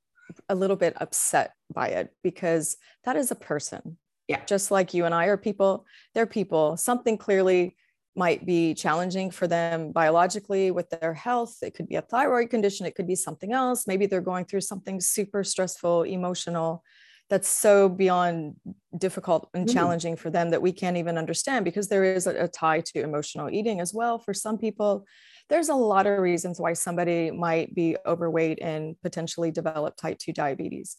a 0.49 0.54
little 0.54 0.76
bit 0.76 0.94
upset 1.00 1.52
by 1.72 1.88
it 1.88 2.12
because 2.22 2.76
that 3.04 3.16
is 3.16 3.30
a 3.30 3.37
person. 3.37 3.96
Yeah. 4.28 4.44
Just 4.44 4.70
like 4.70 4.94
you 4.94 5.04
and 5.04 5.14
I 5.14 5.26
are 5.26 5.37
people, 5.37 5.87
they're 6.14 6.26
people. 6.26 6.76
Something 6.76 7.18
clearly 7.18 7.76
might 8.16 8.44
be 8.44 8.74
challenging 8.74 9.30
for 9.30 9.46
them 9.46 9.92
biologically 9.92 10.70
with 10.70 10.90
their 10.90 11.14
health. 11.14 11.58
It 11.62 11.74
could 11.74 11.88
be 11.88 11.96
a 11.96 12.02
thyroid 12.02 12.50
condition, 12.50 12.86
it 12.86 12.94
could 12.94 13.06
be 13.06 13.14
something 13.14 13.52
else. 13.52 13.86
Maybe 13.86 14.06
they're 14.06 14.20
going 14.20 14.44
through 14.44 14.62
something 14.62 15.00
super 15.00 15.44
stressful, 15.44 16.02
emotional 16.02 16.82
that's 17.30 17.48
so 17.48 17.88
beyond 17.88 18.56
difficult 18.98 19.48
and 19.54 19.68
mm. 19.68 19.72
challenging 19.72 20.16
for 20.16 20.30
them 20.30 20.50
that 20.50 20.60
we 20.60 20.72
can't 20.72 20.96
even 20.96 21.16
understand 21.16 21.64
because 21.64 21.88
there 21.88 22.04
is 22.04 22.26
a, 22.26 22.44
a, 22.44 22.48
tie 22.48 22.80
to 22.80 23.00
emotional 23.00 23.48
eating 23.48 23.80
as 23.80 23.94
well 23.94 24.18
for 24.18 24.34
some 24.34 24.58
people 24.58 25.06
there's 25.48 25.68
a 25.68 25.74
lot 25.74 26.06
of 26.06 26.18
reasons 26.18 26.60
why 26.60 26.72
somebody 26.72 27.30
might 27.30 27.74
be 27.74 27.96
overweight 28.04 28.58
and 28.60 28.96
potentially 29.02 29.50
develop 29.50 29.96
type 29.96 30.18
2 30.18 30.32
diabetes 30.32 30.96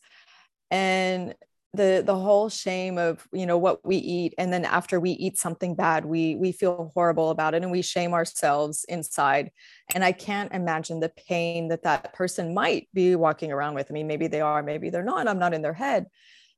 and 0.71 1.35
the 1.73 2.03
the 2.05 2.15
whole 2.15 2.49
shame 2.49 2.97
of 2.97 3.25
you 3.31 3.45
know 3.45 3.57
what 3.57 3.85
we 3.85 3.95
eat 3.95 4.33
and 4.37 4.51
then 4.51 4.65
after 4.65 4.99
we 4.99 5.11
eat 5.11 5.37
something 5.37 5.73
bad 5.73 6.03
we 6.03 6.35
we 6.35 6.51
feel 6.51 6.91
horrible 6.93 7.29
about 7.29 7.53
it 7.53 7.63
and 7.63 7.71
we 7.71 7.81
shame 7.81 8.13
ourselves 8.13 8.83
inside 8.89 9.51
and 9.95 10.03
i 10.03 10.11
can't 10.11 10.51
imagine 10.53 10.99
the 10.99 11.11
pain 11.29 11.69
that 11.69 11.83
that 11.83 12.13
person 12.13 12.53
might 12.53 12.89
be 12.93 13.15
walking 13.15 13.51
around 13.53 13.73
with. 13.73 13.87
I 13.89 13.93
mean 13.93 14.07
maybe 14.07 14.27
they 14.27 14.41
are 14.41 14.61
maybe 14.61 14.89
they're 14.89 15.03
not 15.03 15.27
i'm 15.27 15.39
not 15.39 15.53
in 15.53 15.61
their 15.61 15.73
head 15.73 16.07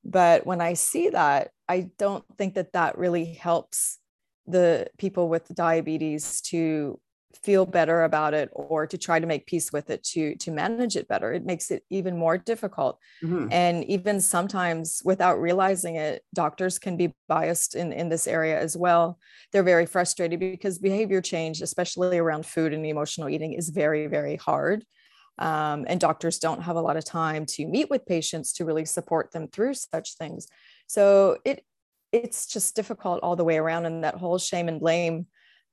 but 0.04 0.44
when 0.46 0.60
i 0.60 0.74
see 0.74 1.10
that 1.10 1.50
i 1.68 1.90
don't 1.96 2.24
think 2.36 2.54
that 2.54 2.72
that 2.72 2.98
really 2.98 3.34
helps 3.34 3.98
the 4.46 4.88
people 4.98 5.28
with 5.28 5.46
diabetes 5.54 6.40
to 6.42 6.98
feel 7.36 7.66
better 7.66 8.04
about 8.04 8.34
it 8.34 8.48
or 8.52 8.86
to 8.86 8.98
try 8.98 9.18
to 9.18 9.26
make 9.26 9.46
peace 9.46 9.72
with 9.72 9.90
it 9.90 10.02
to 10.02 10.36
to 10.36 10.50
manage 10.50 10.96
it 10.96 11.08
better. 11.08 11.32
It 11.32 11.44
makes 11.44 11.70
it 11.70 11.82
even 11.90 12.16
more 12.16 12.38
difficult. 12.38 12.98
Mm-hmm. 13.22 13.48
and 13.50 13.84
even 13.84 14.20
sometimes 14.20 15.02
without 15.04 15.40
realizing 15.40 15.96
it 15.96 16.22
doctors 16.34 16.78
can 16.78 16.96
be 16.96 17.14
biased 17.28 17.74
in 17.74 17.92
in 17.92 18.08
this 18.08 18.26
area 18.26 18.58
as 18.58 18.76
well. 18.76 19.18
They're 19.52 19.62
very 19.62 19.86
frustrated 19.86 20.40
because 20.40 20.78
behavior 20.78 21.20
change 21.20 21.62
especially 21.62 22.18
around 22.18 22.46
food 22.46 22.72
and 22.72 22.84
emotional 22.86 23.28
eating 23.28 23.52
is 23.52 23.68
very 23.70 24.06
very 24.06 24.36
hard. 24.36 24.84
Um, 25.38 25.84
and 25.88 26.00
doctors 26.00 26.38
don't 26.38 26.62
have 26.62 26.76
a 26.76 26.80
lot 26.80 26.96
of 26.96 27.04
time 27.04 27.44
to 27.46 27.66
meet 27.66 27.90
with 27.90 28.06
patients 28.06 28.52
to 28.54 28.64
really 28.64 28.84
support 28.84 29.32
them 29.32 29.48
through 29.48 29.74
such 29.74 30.16
things. 30.16 30.46
So 30.86 31.38
it 31.44 31.64
it's 32.12 32.46
just 32.46 32.76
difficult 32.76 33.20
all 33.22 33.34
the 33.34 33.42
way 33.42 33.56
around 33.56 33.86
and 33.86 34.04
that 34.04 34.14
whole 34.14 34.38
shame 34.38 34.68
and 34.68 34.78
blame 34.78 35.26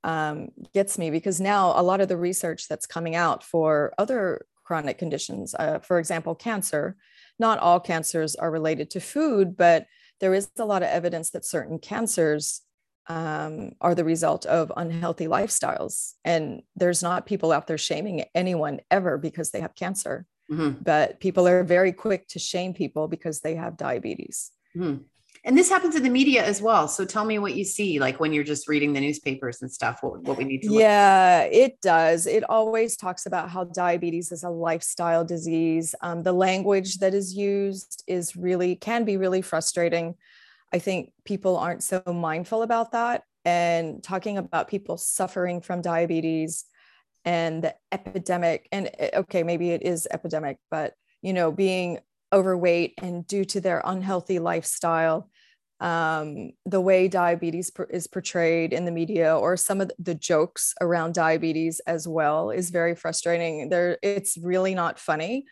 um, 0.04 0.48
gets 0.74 0.98
me 0.98 1.10
because 1.10 1.40
now 1.40 1.78
a 1.78 1.82
lot 1.82 2.00
of 2.00 2.08
the 2.08 2.16
research 2.16 2.68
that's 2.68 2.86
coming 2.86 3.14
out 3.14 3.42
for 3.42 3.92
other 3.98 4.46
chronic 4.64 4.98
conditions, 4.98 5.54
uh, 5.58 5.78
for 5.80 5.98
example, 5.98 6.34
cancer, 6.34 6.96
not 7.38 7.58
all 7.58 7.80
cancers 7.80 8.36
are 8.36 8.50
related 8.50 8.90
to 8.90 9.00
food, 9.00 9.56
but 9.56 9.86
there 10.20 10.34
is 10.34 10.48
a 10.58 10.64
lot 10.64 10.82
of 10.82 10.88
evidence 10.88 11.30
that 11.30 11.44
certain 11.44 11.78
cancers 11.78 12.62
um, 13.08 13.72
are 13.80 13.94
the 13.94 14.04
result 14.04 14.46
of 14.46 14.72
unhealthy 14.76 15.26
lifestyles. 15.26 16.12
And 16.24 16.62
there's 16.76 17.02
not 17.02 17.26
people 17.26 17.50
out 17.50 17.66
there 17.66 17.78
shaming 17.78 18.24
anyone 18.34 18.80
ever 18.90 19.18
because 19.18 19.50
they 19.50 19.60
have 19.60 19.74
cancer, 19.74 20.26
mm-hmm. 20.50 20.80
but 20.82 21.18
people 21.18 21.48
are 21.48 21.64
very 21.64 21.92
quick 21.92 22.28
to 22.28 22.38
shame 22.38 22.74
people 22.74 23.08
because 23.08 23.40
they 23.40 23.56
have 23.56 23.76
diabetes. 23.76 24.52
Mm-hmm 24.76 25.02
and 25.44 25.58
this 25.58 25.68
happens 25.68 25.96
in 25.96 26.04
the 26.04 26.10
media 26.10 26.44
as 26.44 26.62
well. 26.62 26.86
So 26.86 27.04
tell 27.04 27.24
me 27.24 27.38
what 27.38 27.54
you 27.54 27.64
see 27.64 27.98
like 27.98 28.20
when 28.20 28.32
you're 28.32 28.44
just 28.44 28.68
reading 28.68 28.92
the 28.92 29.00
newspapers 29.00 29.60
and 29.60 29.70
stuff 29.70 29.98
what, 30.02 30.22
what 30.22 30.38
we 30.38 30.44
need 30.44 30.62
to 30.62 30.72
yeah 30.72 31.42
it 31.42 31.80
does. 31.80 32.26
It 32.26 32.44
always 32.48 32.96
talks 32.96 33.26
about 33.26 33.50
how 33.50 33.64
diabetes 33.64 34.32
is 34.32 34.44
a 34.44 34.50
lifestyle 34.50 35.24
disease. 35.24 35.94
Um, 36.00 36.22
the 36.22 36.32
language 36.32 36.98
that 36.98 37.14
is 37.14 37.34
used 37.34 38.04
is 38.06 38.36
really 38.36 38.76
can 38.76 39.04
be 39.04 39.16
really 39.16 39.42
frustrating. 39.42 40.14
I 40.72 40.78
think 40.78 41.12
people 41.24 41.56
aren't 41.56 41.82
so 41.82 42.02
mindful 42.06 42.62
about 42.62 42.92
that. 42.92 43.24
And 43.44 44.02
talking 44.02 44.38
about 44.38 44.68
people 44.68 44.96
suffering 44.96 45.60
from 45.60 45.82
diabetes 45.82 46.64
and 47.24 47.64
the 47.64 47.74
epidemic 47.90 48.68
and 48.72 48.90
eh, 48.98 49.10
okay 49.14 49.42
maybe 49.42 49.70
it 49.70 49.82
is 49.82 50.08
epidemic 50.10 50.58
but 50.70 50.94
you 51.20 51.32
know 51.32 51.52
being 51.52 51.98
overweight 52.32 52.94
and 52.98 53.26
due 53.26 53.44
to 53.44 53.60
their 53.60 53.82
unhealthy 53.84 54.38
lifestyle 54.38 55.30
um, 55.82 56.52
the 56.64 56.80
way 56.80 57.08
diabetes 57.08 57.72
per- 57.72 57.84
is 57.84 58.06
portrayed 58.06 58.72
in 58.72 58.84
the 58.84 58.92
media 58.92 59.36
or 59.36 59.56
some 59.56 59.80
of 59.80 59.90
the 59.98 60.14
jokes 60.14 60.74
around 60.80 61.12
diabetes 61.12 61.80
as 61.80 62.06
well 62.06 62.50
is 62.50 62.70
very 62.70 62.94
frustrating. 62.94 63.68
There 63.68 63.98
it's 64.00 64.38
really 64.38 64.76
not 64.76 64.98
funny. 64.98 65.44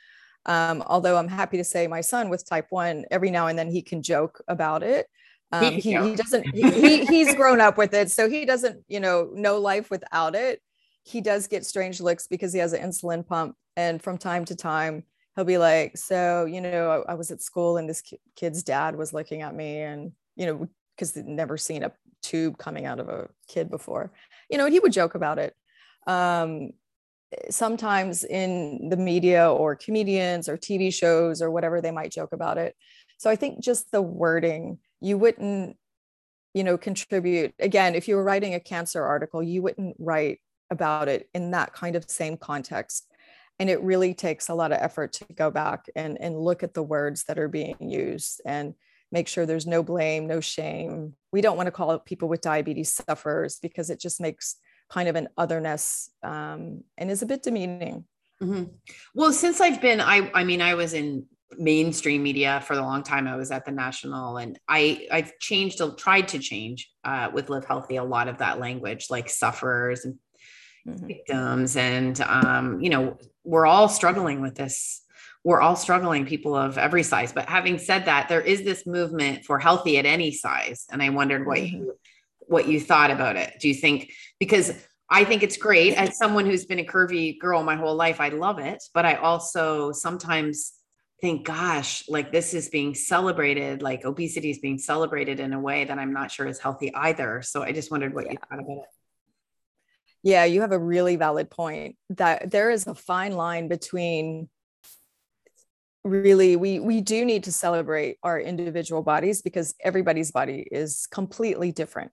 Um, 0.47 0.83
although 0.87 1.19
i'm 1.19 1.29
happy 1.29 1.59
to 1.59 1.65
say 1.65 1.87
my 1.87 2.01
son 2.01 2.31
with 2.31 2.49
type 2.49 2.69
1 2.71 3.05
every 3.11 3.31
now 3.31 3.49
and 3.49 3.59
then 3.59 3.71
he 3.71 3.83
can 3.83 4.03
joke 4.03 4.41
about 4.49 4.83
it. 4.83 5.07
Um, 5.53 5.65
he, 5.75 5.93
he 5.93 6.15
doesn't 6.15 6.47
he, 6.55 6.71
he, 6.81 7.05
he's 7.05 7.35
grown 7.35 7.61
up 7.61 7.77
with 7.77 7.93
it 7.93 8.11
so 8.11 8.31
he 8.31 8.47
doesn't 8.47 8.85
you 8.87 9.01
know 9.01 9.31
know 9.35 9.59
life 9.59 9.91
without 9.91 10.37
it. 10.37 10.63
He 11.03 11.21
does 11.21 11.49
get 11.49 11.67
strange 11.67 12.01
looks 12.01 12.29
because 12.29 12.53
he 12.53 12.61
has 12.61 12.73
an 12.73 12.89
insulin 12.89 13.27
pump 13.27 13.57
and 13.77 14.01
from 14.01 14.17
time 14.17 14.45
to 14.45 14.55
time 14.55 15.03
he'll 15.41 15.47
be 15.47 15.57
like, 15.57 15.97
so, 15.97 16.45
you 16.45 16.61
know, 16.61 17.05
I, 17.09 17.13
I 17.13 17.15
was 17.15 17.31
at 17.31 17.41
school 17.41 17.79
and 17.79 17.89
this 17.89 18.03
kid's 18.37 18.63
dad 18.63 18.95
was 18.95 19.15
looking 19.15 19.41
at 19.41 19.55
me 19.55 19.81
and, 19.81 20.13
you 20.37 20.45
know, 20.45 20.69
because 20.95 21.13
they'd 21.13 21.27
never 21.27 21.57
seen 21.57 21.83
a 21.83 21.93
tube 22.23 22.59
coming 22.59 22.85
out 22.85 23.01
of 23.01 23.09
a 23.09 23.31
kid 23.49 23.71
before, 23.71 24.13
you 24.51 24.59
know, 24.59 24.67
and 24.67 24.75
he 24.75 24.81
would 24.81 24.93
joke 24.93 25.15
about 25.15 25.39
it. 25.39 25.57
Um, 26.07 26.73
sometimes 27.49 28.23
in 28.23 28.91
the 28.91 28.99
media 28.99 29.51
or 29.51 29.77
comedians 29.77 30.47
or 30.47 30.59
TV 30.59 30.93
shows 30.93 31.41
or 31.41 31.51
whatever, 31.51 31.81
they 31.81 31.91
might 31.91 32.13
joke 32.13 32.35
about 32.35 32.59
it. 32.59 32.77
So 33.17 33.31
I 33.31 33.37
think 33.37 33.65
just 33.65 33.91
the 33.93 34.03
wording, 34.03 34.79
you 35.01 35.17
wouldn't, 35.17 35.79
you 36.53 36.65
know, 36.65 36.77
contribute. 36.77 37.55
Again, 37.59 37.95
if 37.95 38.09
you 38.09 38.17
were 38.17 38.25
writing 38.25 38.55
a 38.55 38.61
cancer 38.61 39.03
article, 39.03 39.43
you 39.43 39.63
wouldn't 39.63 39.97
write 39.99 40.41
about 40.71 41.09
it 41.09 41.31
in 41.33 41.53
that 41.53 41.73
kind 41.73 41.97
of 41.97 42.11
same 42.11 42.37
context 42.37 43.07
and 43.61 43.69
it 43.69 43.81
really 43.83 44.15
takes 44.15 44.49
a 44.49 44.55
lot 44.55 44.73
of 44.73 44.79
effort 44.81 45.13
to 45.13 45.27
go 45.35 45.51
back 45.51 45.85
and, 45.95 46.19
and 46.19 46.37
look 46.37 46.63
at 46.63 46.73
the 46.73 46.83
words 46.83 47.25
that 47.25 47.39
are 47.39 47.47
being 47.47 47.77
used 47.79 48.41
and 48.47 48.75
make 49.13 49.29
sure 49.29 49.45
there's 49.45 49.67
no 49.67 49.83
blame 49.83 50.27
no 50.27 50.41
shame. 50.41 51.15
We 51.31 51.43
don't 51.43 51.59
want 51.59 51.67
to 51.67 51.73
call 51.73 51.99
people 51.99 52.29
with 52.29 52.41
diabetes 52.41 52.95
sufferers 52.95 53.59
because 53.61 53.91
it 53.91 54.01
just 54.01 54.21
makes 54.21 54.57
kind 54.89 55.11
of 55.11 55.15
an 55.15 55.29
otherness 55.37 56.11
um, 56.23 56.85
and 56.97 57.11
is 57.11 57.23
a 57.23 57.27
bit 57.27 57.43
demeaning. 57.43 58.07
Mm-hmm. 58.43 58.73
well 59.15 59.35
since 59.35 59.61
i've 59.61 59.83
been 59.83 60.01
i 60.01 60.31
i 60.33 60.45
mean 60.45 60.63
i 60.63 60.73
was 60.73 60.95
in 60.95 61.27
mainstream 61.59 62.23
media 62.23 62.63
for 62.65 62.73
a 62.73 62.81
long 62.81 63.03
time. 63.03 63.27
I 63.27 63.37
was 63.37 63.51
at 63.51 63.67
the 63.67 63.71
national 63.71 64.39
and 64.39 64.59
i 64.67 65.07
i've 65.13 65.39
changed 65.41 65.83
tried 65.99 66.29
to 66.29 66.39
change 66.39 66.91
uh, 67.05 67.29
with 67.35 67.51
live 67.51 67.67
healthy 67.67 67.97
a 67.97 68.05
lot 68.05 68.29
of 68.29 68.39
that 68.39 68.59
language 68.59 69.09
like 69.11 69.29
sufferers 69.29 70.07
and 70.07 70.19
mm-hmm. 70.87 71.07
victims 71.07 71.77
and 71.77 72.21
um, 72.23 72.81
you 72.81 72.91
know 72.91 73.19
we're 73.45 73.67
all 73.67 73.89
struggling 73.89 74.41
with 74.41 74.55
this 74.55 75.03
we're 75.45 75.61
all 75.61 75.77
struggling 75.77 76.27
people 76.27 76.55
of 76.55 76.79
every 76.79 77.03
size 77.03 77.33
but 77.33 77.49
having 77.49 77.79
said 77.79 78.05
that 78.05 78.29
there 78.29 78.41
is 78.41 78.63
this 78.63 78.87
movement 78.87 79.45
for 79.45 79.59
healthy 79.59 79.99
at 79.99 80.07
any 80.07 80.31
size 80.33 80.87
and 80.91 81.03
i 81.03 81.09
wondered 81.09 81.47
what 81.47 81.59
mm-hmm. 81.59 81.77
you 81.77 81.95
what 82.41 82.69
you 82.69 82.81
thought 82.81 83.11
about 83.11 83.37
it 83.37 83.55
do 83.61 83.69
you 83.69 83.75
think 83.75 84.11
because 84.39 84.73
i 85.09 85.25
think 85.25 85.43
it's 85.43 85.57
great 85.57 85.95
as 85.95 86.17
someone 86.17 86.47
who's 86.47 86.65
been 86.65 86.81
a 86.81 86.85
curvy 86.85 87.39
girl 87.39 87.63
my 87.63 87.77
whole 87.77 87.95
life 87.95 88.21
i 88.21 88.29
love 88.29 88.59
it 88.59 88.83
but 88.93 89.07
i 89.07 89.15
also 89.15 89.93
sometimes 89.93 90.73
think 91.21 91.47
gosh 91.47 92.03
like 92.09 92.33
this 92.33 92.55
is 92.55 92.69
being 92.69 92.95
celebrated 92.95 93.83
like 93.83 94.05
obesity 94.05 94.51
is 94.51 94.59
being 94.59 94.79
celebrated 94.79 95.39
in 95.39 95.53
a 95.53 95.61
way 95.61 95.85
that 95.85 95.99
i'm 95.99 96.13
not 96.13 96.31
sure 96.31 96.47
is 96.47 96.59
healthy 96.59 96.93
either 96.95 97.43
so 97.43 97.63
i 97.63 97.73
just 97.73 97.91
wondered 97.91 98.15
what 98.15 98.25
yeah. 98.27 98.33
you 98.33 98.39
thought 98.49 98.59
about 98.59 98.79
it 98.79 99.00
yeah, 100.23 100.45
you 100.45 100.61
have 100.61 100.73
a 100.73 100.79
really 100.79 101.17
valid 101.17 101.51
point 101.51 101.97
that 102.11 102.51
there 102.51 102.71
is 102.71 102.87
a 102.87 102.95
fine 102.95 103.33
line 103.33 103.69
between 103.69 104.49
really 106.03 106.57
we 106.57 106.81
we 106.81 107.01
do 107.03 107.25
need 107.25 107.45
to 107.45 107.53
celebrate 107.53 108.17
our 108.23 108.41
individual 108.41 109.03
bodies 109.03 109.43
because 109.43 109.75
everybody's 109.83 110.33
body 110.33 110.67
is 110.71 111.07
completely 111.11 111.73
different. 111.73 112.11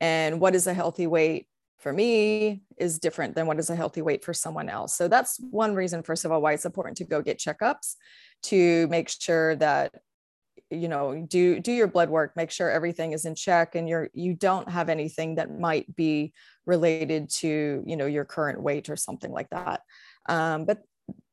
And 0.00 0.40
what 0.40 0.54
is 0.54 0.66
a 0.66 0.74
healthy 0.74 1.06
weight 1.06 1.46
for 1.78 1.92
me 1.92 2.62
is 2.76 2.98
different 2.98 3.34
than 3.34 3.46
what 3.46 3.58
is 3.58 3.70
a 3.70 3.76
healthy 3.76 4.02
weight 4.02 4.24
for 4.24 4.32
someone 4.32 4.68
else. 4.68 4.96
So 4.96 5.08
that's 5.08 5.38
one 5.50 5.74
reason 5.74 6.02
first 6.02 6.24
of 6.24 6.32
all 6.32 6.40
why 6.40 6.52
it's 6.52 6.64
important 6.64 6.96
to 6.98 7.04
go 7.04 7.22
get 7.22 7.38
checkups 7.38 7.94
to 8.44 8.86
make 8.88 9.08
sure 9.08 9.56
that 9.56 9.92
you 10.70 10.88
know 10.88 11.24
do 11.28 11.60
do 11.60 11.72
your 11.72 11.86
blood 11.86 12.08
work 12.08 12.34
make 12.34 12.50
sure 12.50 12.70
everything 12.70 13.12
is 13.12 13.24
in 13.24 13.34
check 13.34 13.74
and 13.74 13.88
you're 13.88 14.08
you 14.14 14.34
don't 14.34 14.70
have 14.70 14.88
anything 14.88 15.34
that 15.34 15.58
might 15.58 15.94
be 15.94 16.32
related 16.66 17.28
to 17.28 17.82
you 17.86 17.96
know 17.96 18.06
your 18.06 18.24
current 18.24 18.62
weight 18.62 18.88
or 18.88 18.96
something 18.96 19.32
like 19.32 19.50
that. 19.50 19.80
Um, 20.28 20.64
but 20.64 20.82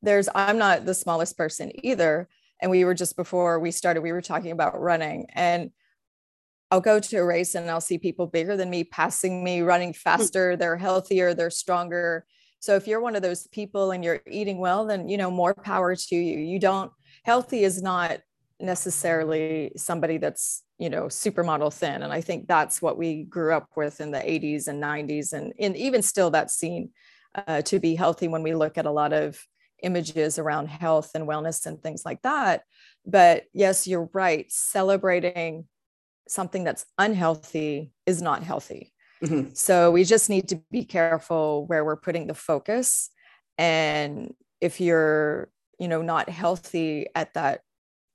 there's 0.02 0.30
i'm 0.34 0.58
not 0.58 0.86
the 0.86 0.94
smallest 0.94 1.38
person 1.38 1.72
either. 1.86 2.28
And 2.62 2.70
we 2.70 2.84
were 2.84 2.94
just 2.94 3.16
before 3.16 3.60
we 3.60 3.72
started 3.72 4.02
we 4.02 4.12
were 4.12 4.22
talking 4.22 4.52
about 4.52 4.80
running. 4.80 5.28
And 5.34 5.72
i'll 6.72 6.82
go 6.82 7.00
to 7.00 7.18
a 7.18 7.26
race 7.26 7.56
and 7.56 7.70
i'll 7.70 7.82
see 7.82 7.98
people 7.98 8.28
bigger 8.28 8.56
than 8.56 8.70
me 8.70 8.84
passing 8.84 9.44
me 9.44 9.62
running 9.62 9.90
hmm. 9.90 9.98
faster 10.04 10.56
they're 10.56 10.78
healthier 10.78 11.34
they're 11.34 11.50
stronger. 11.50 12.26
So 12.62 12.76
if 12.76 12.88
you're 12.88 13.00
one 13.00 13.16
of 13.16 13.22
those 13.22 13.48
people 13.48 13.92
and 13.92 14.04
you're 14.04 14.22
eating 14.30 14.60
well 14.60 14.86
then 14.86 15.08
you 15.08 15.18
know 15.18 15.32
more 15.32 15.54
power 15.54 15.96
to 15.96 16.16
you. 16.16 16.40
You 16.40 16.60
don't 16.60 16.92
healthy 17.24 17.64
is 17.64 17.82
not 17.82 18.20
necessarily 18.60 19.72
somebody 19.76 20.18
that's 20.18 20.64
you 20.78 20.90
know 20.90 21.06
supermodel 21.06 21.74
thin. 21.74 22.04
And 22.04 22.12
i 22.12 22.22
think 22.22 22.48
that's 22.48 22.82
what 22.82 22.98
we 22.98 23.24
grew 23.24 23.54
up 23.54 23.70
with 23.76 24.02
in 24.02 24.12
the 24.12 24.20
80s 24.20 24.68
and 24.68 24.82
90s 24.82 25.34
and, 25.34 25.54
and 25.60 25.76
even 25.78 26.02
still 26.02 26.30
that's 26.30 26.56
seen 26.56 26.90
uh, 27.36 27.62
to 27.64 27.80
be 27.80 27.96
healthy 27.96 28.28
when 28.28 28.44
we 28.44 28.56
look 28.56 28.78
at 28.78 28.86
a 28.86 28.92
lot 28.92 29.14
of 29.14 29.42
images 29.82 30.38
around 30.38 30.68
health 30.68 31.12
and 31.16 31.28
wellness 31.28 31.66
and 31.66 31.82
things 31.82 32.04
like 32.06 32.22
that. 32.24 32.64
But 33.06 33.46
yes 33.54 33.88
you're 33.88 34.10
right 34.14 34.52
celebrating 34.52 35.68
something 36.28 36.64
that's 36.64 36.86
unhealthy 36.98 37.92
is 38.06 38.22
not 38.22 38.44
healthy. 38.44 38.94
Mm-hmm. 39.22 39.50
so 39.54 39.92
we 39.92 40.06
just 40.06 40.30
need 40.30 40.48
to 40.48 40.62
be 40.72 40.86
careful 40.86 41.66
where 41.66 41.84
we're 41.84 41.98
putting 41.98 42.28
the 42.28 42.34
focus. 42.34 43.10
And 43.58 44.34
if 44.62 44.80
you're 44.80 45.50
you 45.78 45.88
know 45.88 46.02
not 46.02 46.30
healthy 46.30 47.08
at 47.16 47.34
that 47.34 47.62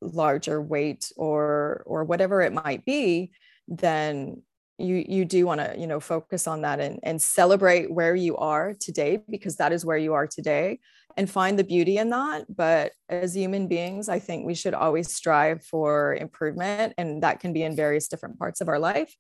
larger 0.05 0.61
weight 0.61 1.11
or 1.17 1.83
or 1.87 2.05
whatever 2.05 2.43
it 2.43 2.53
might 2.53 2.85
be 2.85 3.33
then 3.69 4.43
you 4.79 5.05
you 5.09 5.25
do 5.25 5.47
want 5.47 5.61
to 5.61 5.75
you 5.79 5.87
know 5.87 6.01
focus 6.01 6.47
on 6.47 6.63
that 6.63 6.81
and 6.81 6.99
and 7.03 7.23
celebrate 7.23 7.93
where 7.93 8.15
you 8.15 8.37
are 8.37 8.75
today 8.79 9.19
because 9.31 9.57
that 9.57 9.73
is 9.73 9.85
where 9.85 9.97
you 9.97 10.15
are 10.15 10.27
today 10.27 10.79
and 11.17 11.31
find 11.31 11.57
the 11.57 11.65
beauty 11.65 11.99
in 11.99 12.11
that. 12.11 12.45
But 12.55 12.93
as 13.09 13.35
human 13.35 13.69
beings 13.69 14.09
i 14.09 14.19
think 14.19 14.45
we 14.45 14.55
should 14.55 14.75
always 14.75 15.13
strive 15.13 15.63
for 15.65 16.15
improvement 16.15 16.95
and 16.99 17.23
that 17.23 17.41
can 17.41 17.53
be 17.53 17.63
in 17.63 17.77
various 17.77 18.09
different 18.09 18.39
parts 18.39 18.61
of 18.61 18.69
our 18.69 18.79
life 18.79 19.15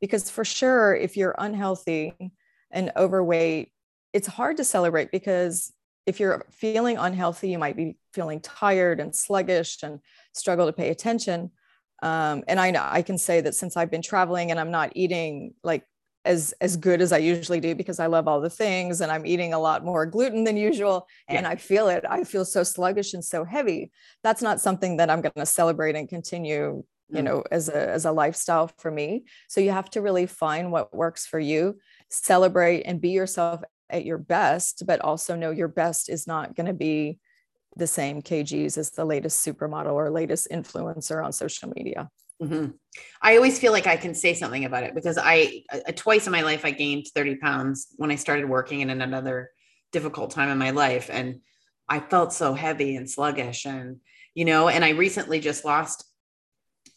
because 0.00 0.30
for 0.30 0.44
sure 0.44 0.94
if 0.94 1.16
you're 1.16 1.34
unhealthy 1.38 2.14
and 2.70 2.92
overweight 2.96 3.70
it's 4.12 4.26
hard 4.26 4.56
to 4.56 4.64
celebrate 4.64 5.10
because 5.10 5.72
if 6.06 6.18
you're 6.18 6.46
feeling 6.50 6.96
unhealthy 6.96 7.50
you 7.50 7.58
might 7.58 7.76
be 7.76 7.96
feeling 8.16 8.40
tired 8.40 8.98
and 8.98 9.14
sluggish 9.14 9.82
and 9.82 10.00
struggle 10.32 10.66
to 10.66 10.72
pay 10.72 10.88
attention. 10.88 11.50
Um, 12.02 12.42
and 12.48 12.58
I 12.58 12.70
know 12.70 12.84
I 12.84 13.02
can 13.02 13.18
say 13.18 13.40
that 13.42 13.54
since 13.54 13.76
I've 13.76 13.90
been 13.90 14.02
traveling 14.02 14.50
and 14.50 14.58
I'm 14.58 14.70
not 14.70 14.92
eating 14.94 15.54
like 15.62 15.84
as 16.26 16.52
as 16.60 16.76
good 16.76 17.00
as 17.00 17.12
I 17.12 17.18
usually 17.18 17.60
do 17.60 17.74
because 17.74 18.00
I 18.00 18.06
love 18.06 18.26
all 18.28 18.40
the 18.40 18.50
things 18.50 19.00
and 19.00 19.10
I'm 19.12 19.24
eating 19.24 19.54
a 19.54 19.58
lot 19.58 19.84
more 19.84 20.04
gluten 20.04 20.44
than 20.44 20.56
usual 20.56 21.06
yeah. 21.28 21.36
and 21.36 21.46
I 21.46 21.56
feel 21.56 21.88
it 21.88 22.04
I 22.08 22.24
feel 22.24 22.44
so 22.44 22.64
sluggish 22.64 23.14
and 23.14 23.24
so 23.24 23.44
heavy 23.44 23.92
that's 24.22 24.42
not 24.42 24.60
something 24.60 24.96
that 24.96 25.08
I'm 25.08 25.22
going 25.22 25.32
to 25.36 25.46
celebrate 25.46 25.94
and 25.94 26.08
continue 26.08 26.82
you 27.08 27.20
mm. 27.20 27.24
know 27.24 27.44
as 27.50 27.68
a 27.68 27.90
as 27.90 28.04
a 28.04 28.12
lifestyle 28.12 28.68
for 28.78 28.90
me 28.90 29.24
so 29.48 29.60
you 29.60 29.70
have 29.70 29.88
to 29.90 30.02
really 30.02 30.26
find 30.26 30.72
what 30.72 30.94
works 30.94 31.26
for 31.26 31.38
you 31.38 31.78
celebrate 32.10 32.82
and 32.82 33.00
be 33.00 33.10
yourself 33.10 33.62
at 33.88 34.04
your 34.04 34.18
best 34.18 34.82
but 34.86 35.00
also 35.00 35.36
know 35.36 35.52
your 35.52 35.68
best 35.68 36.10
is 36.10 36.26
not 36.26 36.56
going 36.56 36.66
to 36.66 36.74
be 36.74 37.20
the 37.76 37.86
same 37.86 38.22
kgs 38.22 38.78
as 38.78 38.90
the 38.90 39.04
latest 39.04 39.44
supermodel 39.44 39.92
or 39.92 40.10
latest 40.10 40.48
influencer 40.50 41.24
on 41.24 41.32
social 41.32 41.72
media 41.76 42.08
mm-hmm. 42.42 42.70
i 43.22 43.36
always 43.36 43.58
feel 43.58 43.72
like 43.72 43.86
i 43.86 43.96
can 43.96 44.14
say 44.14 44.34
something 44.34 44.64
about 44.64 44.82
it 44.82 44.94
because 44.94 45.18
i 45.20 45.62
uh, 45.72 45.92
twice 45.94 46.26
in 46.26 46.32
my 46.32 46.42
life 46.42 46.64
i 46.64 46.70
gained 46.70 47.06
30 47.14 47.36
pounds 47.36 47.88
when 47.96 48.10
i 48.10 48.16
started 48.16 48.48
working 48.48 48.82
and 48.82 48.90
in 48.90 49.02
another 49.02 49.50
difficult 49.92 50.30
time 50.30 50.48
in 50.48 50.58
my 50.58 50.70
life 50.70 51.10
and 51.12 51.40
i 51.88 52.00
felt 52.00 52.32
so 52.32 52.54
heavy 52.54 52.96
and 52.96 53.08
sluggish 53.08 53.66
and 53.66 53.98
you 54.34 54.44
know 54.44 54.68
and 54.68 54.84
i 54.84 54.90
recently 54.90 55.40
just 55.40 55.64
lost 55.64 56.04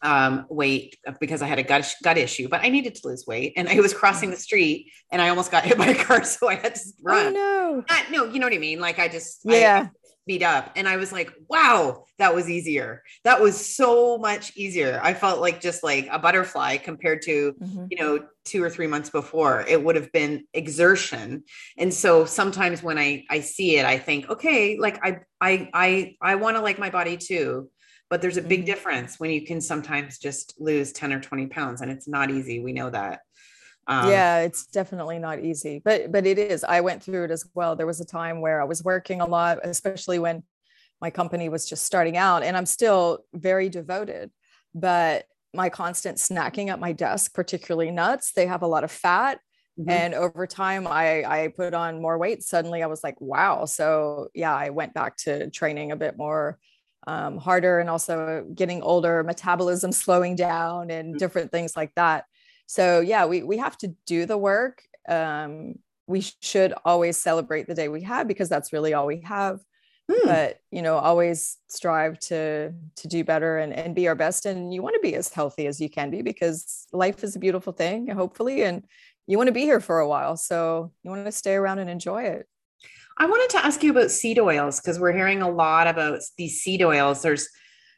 um, 0.02 0.46
weight 0.50 0.98
because 1.20 1.42
I 1.42 1.48
had 1.48 1.60
a 1.60 1.63
gut, 1.63 1.94
gut 2.04 2.18
issue, 2.18 2.48
but 2.48 2.62
I 2.63 2.70
needed 2.70 2.96
to 2.96 3.08
lose 3.08 3.26
weight. 3.28 3.54
And 3.58 3.68
I 3.68 3.80
was 3.80 3.94
crossing 3.94 4.30
the 4.30 4.38
street 4.38 4.92
and 5.12 5.22
I 5.22 5.30
almost 5.30 5.52
got 5.52 5.63
hit 5.65 5.78
by 5.78 5.88
a 5.88 6.04
car. 6.04 6.24
So 6.24 6.48
I 6.48 6.56
had 6.56 6.76
to 6.76 6.82
oh, 6.82 7.04
run. 7.04 7.28
Oh, 7.28 7.32
no. 7.32 7.84
Not, 7.89 8.12
no, 8.12 8.26
you 8.26 8.39
know 8.39 8.48
what 8.48 8.54
I 8.54 8.60
mean? 8.60 8.80
Like 8.80 9.00
I 9.00 9.08
just, 9.08 9.42
yeah. 9.44 9.89
Beat 10.30 10.44
up. 10.44 10.74
And 10.76 10.88
I 10.88 10.98
was 10.98 11.12
like, 11.12 11.34
wow, 11.50 12.06
that 12.20 12.36
was 12.36 12.52
easier. 12.52 13.02
That 13.24 13.42
was 13.42 13.58
so 13.76 14.20
much 14.20 14.56
easier. 14.56 15.00
I 15.02 15.15
felt 15.15 15.42
like 15.42 15.60
just 15.60 15.84
like 15.84 16.08
a 16.12 16.20
butterfly 16.20 16.78
compared 16.78 17.24
to, 17.24 17.54
mm-hmm. 17.54 17.86
you 17.89 17.98
know, 17.98 18.28
two 18.46 18.62
or 18.63 18.70
three 18.70 18.86
months 18.86 19.10
before. 19.10 19.65
It 19.68 19.84
would 19.84 19.96
have 19.96 20.12
been 20.12 20.46
exertion. 20.54 21.46
And 21.80 21.92
so 21.92 22.26
sometimes 22.26 22.84
when 22.84 23.00
I 23.00 23.24
I 23.32 23.39
see 23.39 23.78
it, 23.80 23.88
I 23.88 23.98
think, 23.98 24.30
okay, 24.30 24.78
like 24.78 25.04
I 25.04 25.22
I 25.42 25.72
I 25.74 26.15
I 26.22 26.36
want 26.36 26.58
to 26.58 26.62
like 26.62 26.78
my 26.78 26.92
body 26.92 27.18
too. 27.18 27.72
But 28.12 28.22
there's 28.22 28.38
a 28.38 28.44
big 28.44 28.60
mm-hmm. 28.60 28.65
difference 28.68 29.20
when 29.20 29.32
you 29.32 29.48
can 29.48 29.62
sometimes 29.62 30.20
just 30.20 30.54
lose 30.60 30.92
10 30.92 31.12
or 31.12 31.20
20 31.22 31.48
pounds 31.48 31.82
and 31.82 31.89
it's 31.89 32.08
not 32.08 32.30
easy. 32.30 32.60
We 32.60 32.74
know 32.74 32.92
that. 32.92 33.22
Um, 33.89 34.08
yeah, 34.08 34.41
it's 34.41 34.67
definitely 34.67 35.17
not 35.17 35.43
easy, 35.43 35.82
but 35.84 36.12
but 36.12 36.28
it 36.28 36.38
is. 36.38 36.63
I 36.63 36.82
went 36.82 37.02
through 37.02 37.25
it 37.25 37.32
as 37.32 37.43
well. 37.56 37.75
There 37.75 37.88
was 37.88 37.99
a 37.99 38.06
time 38.06 38.39
where 38.39 38.62
I 38.62 38.65
was 38.65 38.84
working 38.84 39.19
a 39.19 39.25
lot, 39.25 39.58
especially 39.63 40.19
when 40.19 40.43
my 41.02 41.10
company 41.10 41.49
was 41.49 41.67
just 41.67 41.86
starting 41.86 42.15
out, 42.15 42.43
and 42.43 42.56
I'm 42.56 42.67
still 42.67 43.25
very 43.34 43.67
devoted. 43.67 44.30
But 44.75 45.25
my 45.56 45.69
constant 45.69 46.19
snacking 46.19 46.67
at 46.67 46.80
my 46.80 46.91
desk, 46.91 47.34
particularly 47.34 47.89
nuts, 47.89 48.32
they 48.32 48.45
have 48.45 48.62
a 48.62 48.67
lot 48.67 48.84
of 48.84 48.91
fat. 48.91 49.39
Mm-hmm. 49.80 49.89
And 49.89 50.13
over 50.13 50.45
time, 50.45 50.86
I, 50.86 51.23
I 51.23 51.47
put 51.47 51.73
on 51.73 51.99
more 51.99 52.19
weight. 52.19 52.43
Suddenly, 52.43 52.84
I 52.84 52.88
was 52.88 53.04
like, 53.04 53.19
wow. 53.19 53.65
So, 53.65 54.28
yeah, 54.36 54.54
I 54.54 54.69
went 54.69 54.93
back 54.93 55.17
to 55.23 55.49
training 55.49 55.91
a 55.91 55.95
bit 55.95 56.15
more 56.15 56.60
um, 57.08 57.38
harder 57.38 57.80
and 57.80 57.89
also 57.89 58.45
getting 58.54 58.84
older, 58.84 59.23
metabolism 59.23 59.91
slowing 59.91 60.36
down, 60.36 60.91
and 60.91 61.10
mm-hmm. 61.10 61.17
different 61.17 61.52
things 61.52 61.75
like 61.75 61.95
that 61.95 62.25
so 62.69 62.99
yeah 62.99 63.25
we 63.25 63.41
we 63.41 63.58
have 63.58 63.75
to 63.79 63.95
do 64.05 64.27
the 64.27 64.38
work. 64.38 64.84
Um, 65.08 65.79
we 66.05 66.21
should 66.39 66.73
always 66.86 67.17
celebrate 67.17 67.65
the 67.65 67.73
day 67.73 67.88
we 67.88 68.03
have 68.03 68.27
because 68.27 68.47
that's 68.47 68.71
really 68.71 68.93
all 68.93 69.08
we 69.08 69.21
have. 69.21 69.60
Hmm. 70.12 70.27
but 70.27 70.60
you 70.71 70.82
know 70.82 70.97
always 70.97 71.58
strive 71.67 72.19
to 72.19 72.71
to 72.95 73.08
do 73.08 73.23
better 73.23 73.58
and, 73.58 73.73
and 73.73 73.95
be 73.95 74.08
our 74.08 74.15
best. 74.15 74.45
And 74.45 74.71
you 74.71 74.84
want 74.84 74.93
to 74.93 75.01
be 75.01 75.15
as 75.15 75.34
healthy 75.34 75.65
as 75.65 75.82
you 75.82 75.89
can 75.89 76.12
be 76.12 76.21
because 76.21 76.88
life 76.93 77.23
is 77.23 77.36
a 77.36 77.39
beautiful 77.39 77.73
thing 77.73 78.08
hopefully 78.08 78.63
and 78.63 78.84
you 79.25 79.38
want 79.38 79.47
to 79.47 79.53
be 79.53 79.62
here 79.62 79.79
for 79.79 79.99
a 79.99 80.08
while. 80.08 80.38
So 80.38 80.91
you 81.03 81.10
want 81.10 81.25
to 81.25 81.32
stay 81.32 81.55
around 81.55 81.79
and 81.79 81.89
enjoy 81.89 82.23
it. 82.23 82.47
I 83.17 83.25
wanted 83.25 83.49
to 83.58 83.65
ask 83.65 83.84
you 83.84 83.91
about 83.91 84.12
seed 84.12 84.39
oils 84.39 84.79
because 84.79 84.99
we're 84.99 85.12
hearing 85.12 85.41
a 85.41 85.49
lot 85.49 85.88
about 85.88 86.21
these 86.38 86.62
seed 86.62 86.84
oils. 86.84 87.23
There's 87.23 87.49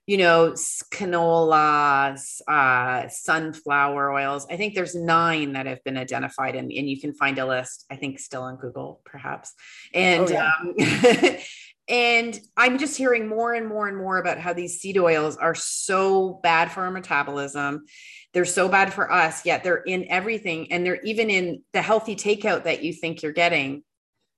you 0.07 0.17
know, 0.17 0.51
canola, 0.91 2.19
uh, 2.47 3.07
sunflower 3.09 4.11
oils. 4.11 4.47
I 4.49 4.57
think 4.57 4.73
there's 4.73 4.95
nine 4.95 5.53
that 5.53 5.67
have 5.67 5.83
been 5.83 5.97
identified, 5.97 6.55
and, 6.55 6.71
and 6.71 6.89
you 6.89 6.99
can 6.99 7.13
find 7.13 7.37
a 7.37 7.45
list. 7.45 7.85
I 7.89 7.95
think 7.95 8.19
still 8.19 8.41
on 8.43 8.57
Google, 8.57 9.01
perhaps. 9.05 9.53
And 9.93 10.31
oh, 10.31 10.73
yeah. 10.77 11.29
um, 11.29 11.37
and 11.87 12.39
I'm 12.57 12.77
just 12.77 12.97
hearing 12.97 13.27
more 13.27 13.53
and 13.53 13.67
more 13.67 13.87
and 13.87 13.97
more 13.97 14.17
about 14.17 14.39
how 14.39 14.53
these 14.53 14.79
seed 14.79 14.97
oils 14.97 15.37
are 15.37 15.55
so 15.55 16.39
bad 16.41 16.71
for 16.71 16.81
our 16.81 16.91
metabolism. 16.91 17.85
They're 18.33 18.45
so 18.45 18.69
bad 18.69 18.93
for 18.93 19.11
us, 19.11 19.45
yet 19.45 19.63
they're 19.63 19.83
in 19.83 20.07
everything, 20.09 20.71
and 20.71 20.85
they're 20.85 21.01
even 21.01 21.29
in 21.29 21.61
the 21.73 21.81
healthy 21.81 22.15
takeout 22.15 22.63
that 22.63 22.83
you 22.83 22.93
think 22.93 23.21
you're 23.21 23.33
getting 23.33 23.83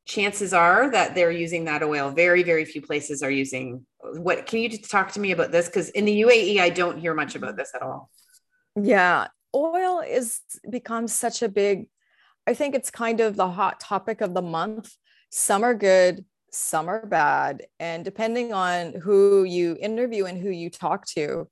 chances 0.05 0.53
are 0.53 0.91
that 0.91 1.15
they're 1.15 1.31
using 1.31 1.65
that 1.65 1.83
oil. 1.83 2.11
Very, 2.11 2.43
very 2.43 2.65
few 2.65 2.81
places 2.81 3.23
are 3.23 3.31
using 3.31 3.85
what 4.03 4.45
can 4.45 4.59
you 4.59 4.69
just 4.69 4.89
talk 4.89 5.11
to 5.13 5.19
me 5.19 5.31
about 5.31 5.51
this? 5.51 5.67
Because 5.67 5.89
in 5.89 6.05
the 6.05 6.21
UAE, 6.21 6.59
I 6.59 6.69
don't 6.69 6.99
hear 6.99 7.13
much 7.13 7.35
about 7.35 7.57
this 7.57 7.71
at 7.73 7.81
all. 7.81 8.09
Yeah. 8.75 9.27
Oil 9.55 9.99
is 9.99 10.41
becomes 10.69 11.13
such 11.13 11.41
a 11.41 11.49
big, 11.49 11.87
I 12.47 12.53
think 12.53 12.75
it's 12.75 12.89
kind 12.89 13.19
of 13.19 13.35
the 13.35 13.49
hot 13.49 13.79
topic 13.79 14.21
of 14.21 14.33
the 14.33 14.41
month. 14.41 14.91
Some 15.29 15.63
are 15.63 15.75
good, 15.75 16.25
some 16.51 16.89
are 16.89 17.05
bad. 17.05 17.63
And 17.79 18.03
depending 18.03 18.53
on 18.53 18.93
who 18.93 19.43
you 19.43 19.77
interview 19.79 20.25
and 20.25 20.37
who 20.37 20.49
you 20.49 20.69
talk 20.69 21.05
to, 21.07 21.47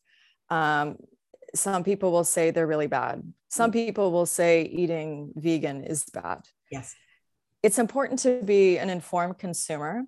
um, 0.50 0.98
some 1.54 1.84
people 1.84 2.12
will 2.12 2.24
say 2.24 2.52
they're 2.52 2.68
really 2.68 2.88
bad. 2.88 3.22
Some 3.50 3.72
mm. 3.72 3.74
people 3.74 4.12
will 4.12 4.26
say 4.26 4.64
eating 4.64 5.34
vegan 5.36 5.84
is 5.84 6.06
bad. 6.06 6.42
Yes 6.72 6.96
it's 7.64 7.80
important 7.80 8.20
to 8.20 8.42
be 8.44 8.78
an 8.78 8.90
informed 8.90 9.38
consumer 9.38 10.04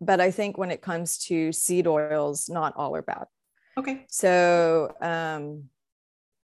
but 0.00 0.20
i 0.20 0.30
think 0.30 0.58
when 0.58 0.70
it 0.70 0.82
comes 0.82 1.18
to 1.18 1.52
seed 1.52 1.86
oils 1.86 2.48
not 2.48 2.74
all 2.76 2.94
are 2.96 3.02
bad. 3.02 3.26
Okay. 3.78 4.04
So 4.08 4.94
um, 5.00 5.64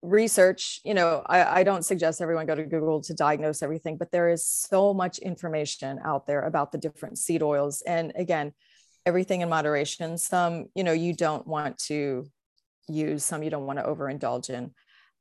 research 0.01 0.81
you 0.83 0.93
know 0.93 1.23
I, 1.25 1.59
I 1.59 1.63
don't 1.63 1.83
suggest 1.83 2.21
everyone 2.21 2.45
go 2.45 2.55
to 2.55 2.63
google 2.63 3.01
to 3.01 3.13
diagnose 3.13 3.63
everything 3.63 3.95
but 3.97 4.11
there 4.11 4.29
is 4.29 4.45
so 4.45 4.93
much 4.93 5.17
information 5.19 5.99
out 6.03 6.27
there 6.27 6.41
about 6.41 6.71
the 6.71 6.77
different 6.77 7.17
seed 7.17 7.41
oils. 7.41 7.81
And 7.85 8.11
again 8.15 8.53
everything 9.05 9.41
in 9.41 9.49
moderation. 9.49 10.17
Some 10.17 10.67
you 10.75 10.83
know 10.83 10.91
you 10.91 11.13
don't 11.13 11.45
want 11.47 11.77
to 11.89 12.25
use 12.87 13.23
some 13.23 13.43
you 13.43 13.49
don't 13.49 13.65
want 13.65 13.79
to 13.79 13.85
overindulge 13.85 14.49
in. 14.49 14.71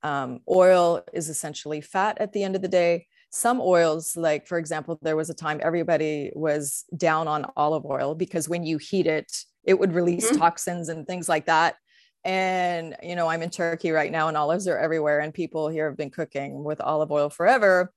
Um, 0.02 0.40
oil 0.48 1.02
is 1.12 1.28
essentially 1.28 1.80
fat 1.80 2.18
at 2.18 2.32
the 2.32 2.42
end 2.42 2.56
of 2.56 2.62
the 2.62 2.68
day 2.68 3.06
some 3.34 3.62
oils 3.62 4.14
like 4.14 4.46
for 4.46 4.58
example 4.58 4.98
there 5.00 5.16
was 5.16 5.30
a 5.30 5.34
time 5.34 5.58
everybody 5.62 6.30
was 6.34 6.84
down 6.98 7.26
on 7.26 7.46
olive 7.56 7.86
oil 7.86 8.14
because 8.14 8.46
when 8.46 8.62
you 8.62 8.76
heat 8.76 9.06
it 9.06 9.32
it 9.64 9.78
would 9.78 9.94
release 9.94 10.28
mm-hmm. 10.28 10.38
toxins 10.38 10.90
and 10.90 11.06
things 11.06 11.30
like 11.30 11.46
that 11.46 11.76
and 12.24 12.94
you 13.02 13.16
know 13.16 13.28
i'm 13.28 13.42
in 13.42 13.48
turkey 13.48 13.90
right 13.90 14.12
now 14.12 14.28
and 14.28 14.36
olives 14.36 14.68
are 14.68 14.76
everywhere 14.76 15.20
and 15.20 15.32
people 15.32 15.68
here 15.68 15.88
have 15.88 15.96
been 15.96 16.10
cooking 16.10 16.62
with 16.62 16.78
olive 16.82 17.10
oil 17.10 17.30
forever 17.30 17.90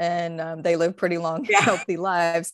and 0.00 0.40
um, 0.40 0.62
they 0.62 0.74
live 0.74 0.96
pretty 0.96 1.16
long 1.16 1.46
yeah. 1.48 1.60
healthy 1.62 1.96
lives 1.96 2.52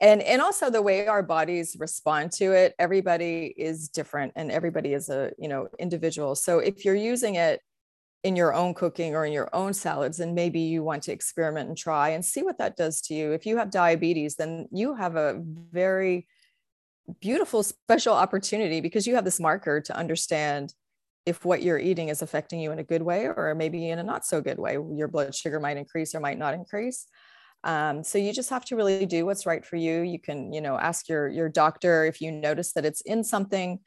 and 0.00 0.22
and 0.22 0.40
also 0.40 0.70
the 0.70 0.80
way 0.80 1.06
our 1.06 1.22
bodies 1.22 1.76
respond 1.78 2.32
to 2.32 2.52
it 2.52 2.74
everybody 2.78 3.52
is 3.58 3.90
different 3.90 4.32
and 4.36 4.50
everybody 4.50 4.94
is 4.94 5.10
a 5.10 5.32
you 5.38 5.48
know 5.48 5.68
individual 5.78 6.34
so 6.34 6.60
if 6.60 6.86
you're 6.86 6.94
using 6.94 7.34
it 7.34 7.60
in 8.24 8.34
your 8.34 8.52
own 8.52 8.74
cooking 8.74 9.14
or 9.14 9.24
in 9.24 9.32
your 9.32 9.48
own 9.52 9.72
salads 9.72 10.18
and 10.20 10.34
maybe 10.34 10.60
you 10.60 10.82
want 10.82 11.04
to 11.04 11.12
experiment 11.12 11.68
and 11.68 11.78
try 11.78 12.10
and 12.10 12.24
see 12.24 12.42
what 12.42 12.58
that 12.58 12.76
does 12.76 13.00
to 13.02 13.14
you. 13.14 13.32
If 13.32 13.46
you 13.46 13.56
have 13.58 13.70
diabetes 13.70 14.34
then 14.34 14.68
you 14.72 14.94
have 14.94 15.16
a 15.16 15.40
very 15.72 16.26
beautiful 17.20 17.62
special 17.62 18.14
opportunity 18.14 18.80
because 18.80 19.06
you 19.06 19.14
have 19.14 19.24
this 19.24 19.40
marker 19.40 19.80
to 19.80 19.96
understand 19.96 20.74
if 21.26 21.44
what 21.44 21.62
you're 21.62 21.78
eating 21.78 22.08
is 22.08 22.22
affecting 22.22 22.58
you 22.58 22.72
in 22.72 22.78
a 22.78 22.84
good 22.84 23.02
way 23.02 23.26
or 23.26 23.54
maybe 23.54 23.90
in 23.90 23.98
a 23.98 24.02
not 24.02 24.24
so 24.24 24.40
good 24.40 24.58
way. 24.58 24.72
Your 24.72 25.08
blood 25.08 25.34
sugar 25.34 25.60
might 25.60 25.76
increase 25.76 26.14
or 26.14 26.20
might 26.20 26.38
not 26.38 26.54
increase. 26.54 27.06
Um, 27.64 28.02
so 28.02 28.18
you 28.18 28.32
just 28.32 28.50
have 28.50 28.64
to 28.66 28.76
really 28.76 29.04
do 29.04 29.26
what's 29.26 29.44
right 29.44 29.64
for 29.64 29.76
you. 29.76 30.00
You 30.00 30.18
can 30.18 30.52
you 30.52 30.60
know 30.60 30.78
ask 30.78 31.08
your 31.08 31.28
your 31.28 31.48
doctor 31.48 32.04
if 32.04 32.20
you 32.20 32.32
notice 32.32 32.72
that 32.72 32.84
it's 32.84 33.00
in 33.02 33.24
something 33.24 33.80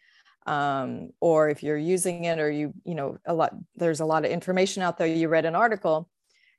um, 0.45 1.11
or 1.19 1.49
if 1.49 1.63
you're 1.63 1.77
using 1.77 2.25
it 2.25 2.39
or 2.39 2.49
you 2.49 2.73
you 2.83 2.95
know 2.95 3.17
a 3.25 3.33
lot 3.33 3.53
there's 3.75 3.99
a 3.99 4.05
lot 4.05 4.25
of 4.25 4.31
information 4.31 4.81
out 4.83 4.97
there. 4.97 5.07
You 5.07 5.29
read 5.29 5.45
an 5.45 5.55
article 5.55 6.09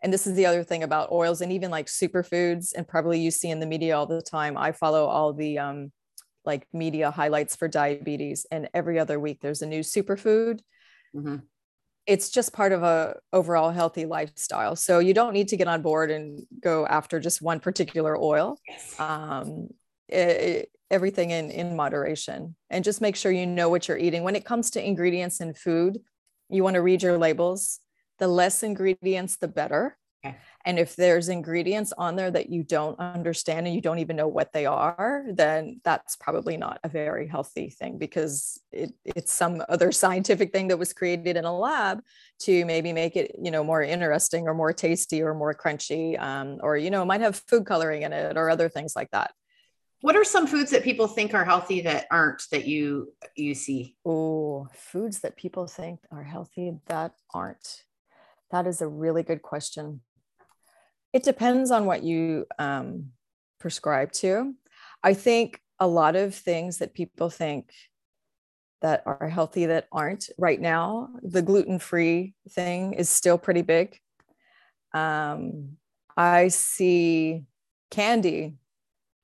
and 0.03 0.13
this 0.13 0.27
is 0.27 0.35
the 0.35 0.47
other 0.47 0.65
thing 0.65 0.83
about 0.83 1.13
oils 1.13 1.41
and 1.41 1.53
even 1.53 1.71
like 1.71 1.87
superfoods 1.87 2.73
and 2.77 2.87
probably 2.87 3.21
you 3.21 3.31
see 3.31 3.51
in 3.51 3.61
the 3.61 3.67
media 3.67 3.97
all 3.97 4.07
the 4.07 4.23
time. 4.23 4.57
I 4.57 4.73
follow 4.73 5.07
all 5.07 5.33
the 5.33 5.59
um, 5.59 5.93
like 6.45 6.67
media 6.73 7.11
highlights 7.11 7.55
for 7.57 7.69
diabetes 7.69 8.47
and 8.51 8.69
every 8.75 8.99
other 8.99 9.21
week 9.21 9.41
there's 9.41 9.63
a 9.63 9.67
new 9.67 9.81
superfood. 9.81 10.61
Mm-hmm. 11.15 11.37
it's 12.07 12.31
just 12.31 12.53
part 12.55 12.73
of 12.73 12.83
a 12.83 13.17
overall 13.33 13.71
healthy 13.71 14.07
lifestyle. 14.07 14.75
So 14.77 14.99
you 14.99 15.15
don't 15.15 15.35
need 15.35 15.49
to 15.49 15.57
get 15.57 15.69
on 15.69 15.83
board 15.83 16.11
and 16.11 16.41
go 16.61 16.87
after 16.87 17.21
just 17.21 17.43
one 17.43 17.61
particular 17.61 18.17
oil. 18.17 18.59
Um, 18.99 19.69
it, 20.13 20.69
everything 20.91 21.31
in 21.31 21.51
in 21.51 21.75
moderation 21.75 22.55
and 22.71 22.85
just 22.85 23.01
make 23.01 23.17
sure 23.17 23.33
you 23.33 23.47
know 23.47 23.69
what 23.69 23.89
you're 23.89 23.99
eating. 23.99 24.23
When 24.25 24.37
it 24.37 24.45
comes 24.45 24.71
to 24.73 24.85
ingredients 24.85 25.41
in 25.41 25.55
food 25.55 25.99
you 26.53 26.63
want 26.63 26.75
to 26.75 26.83
read 26.83 27.03
your 27.03 27.19
labels. 27.19 27.81
The 28.19 28.29
less 28.29 28.63
ingredients 28.63 29.37
the 29.37 29.49
better. 29.49 29.97
Okay. 30.25 30.37
and 30.65 30.79
if 30.79 30.95
there's 30.95 31.29
ingredients 31.29 31.93
on 31.99 32.15
there 32.15 32.31
that 32.31 32.49
you 32.49 32.63
don't 32.63 32.97
understand 33.01 33.67
and 33.67 33.75
you 33.75 33.81
don't 33.81 33.99
even 33.99 34.15
know 34.15 34.29
what 34.29 34.53
they 34.53 34.67
are 34.67 35.25
then 35.33 35.81
that's 35.83 36.15
probably 36.15 36.57
not 36.57 36.79
a 36.85 36.89
very 36.89 37.27
healthy 37.27 37.71
thing 37.71 37.99
because 37.99 38.61
it, 38.71 38.93
it's 39.05 39.33
some 39.33 39.65
other 39.69 39.91
scientific 40.03 40.53
thing 40.53 40.69
that 40.69 40.79
was 40.79 40.93
created 40.93 41.37
in 41.37 41.45
a 41.45 41.53
lab 41.53 42.05
to 42.39 42.65
maybe 42.67 42.93
make 42.93 43.17
it 43.17 43.35
you 43.43 43.51
know 43.51 43.65
more 43.65 43.83
interesting 43.83 44.47
or 44.47 44.55
more 44.55 44.73
tasty 44.73 45.23
or 45.23 45.35
more 45.35 45.55
crunchy 45.55 46.17
um, 46.23 46.59
or 46.63 46.77
you 46.77 46.93
know 46.93 47.05
might 47.05 47.21
have 47.21 47.43
food 47.49 47.67
coloring 47.67 48.03
in 48.03 48.13
it 48.13 48.37
or 48.37 48.49
other 48.49 48.69
things 48.69 48.95
like 48.95 49.11
that 49.11 49.33
what 50.03 50.17
are 50.17 50.25
some 50.25 50.49
foods 50.49 50.73
that 50.73 50.83
people 50.83 51.07
think 51.07 51.33
are 51.33 51.45
healthy 51.45 51.81
that 51.83 52.07
aren't 52.11 52.43
that 52.51 52.67
you 52.67 53.13
you 53.37 53.55
see? 53.55 53.97
Oh 54.05 54.69
foods 54.75 55.21
that 55.21 55.37
people 55.37 55.67
think 55.67 56.01
are 56.11 56.25
healthy 56.25 56.75
that 56.89 57.15
aren't? 57.33 57.85
That 58.51 58.67
is 58.67 58.83
a 58.83 58.89
really 58.89 59.23
good 59.23 59.43
question. 59.43 60.03
It 61.13 61.23
depends 61.23 61.71
on 61.71 61.87
what 61.87 62.03
you 62.03 62.47
um, 62.59 63.13
prescribe 63.61 64.13
to. 64.13 64.55
I 65.03 65.15
think 65.15 65.61
a 65.79 65.87
lot 65.87 66.17
of 66.17 66.35
things 66.35 66.79
that 66.79 66.95
people 66.95 67.31
think 67.31 67.73
that 68.81 69.05
are 69.07 69.29
healthy 69.29 69.67
that 69.67 69.87
aren't 69.93 70.29
right 70.37 70.61
now 70.61 71.11
the 71.23 71.43
gluten-free 71.43 72.35
thing 72.51 72.95
is 72.95 73.09
still 73.09 73.39
pretty 73.39 73.63
big. 73.63 73.99
Um, 74.93 75.79
i 76.15 76.49
see 76.49 77.45
candy 77.91 78.55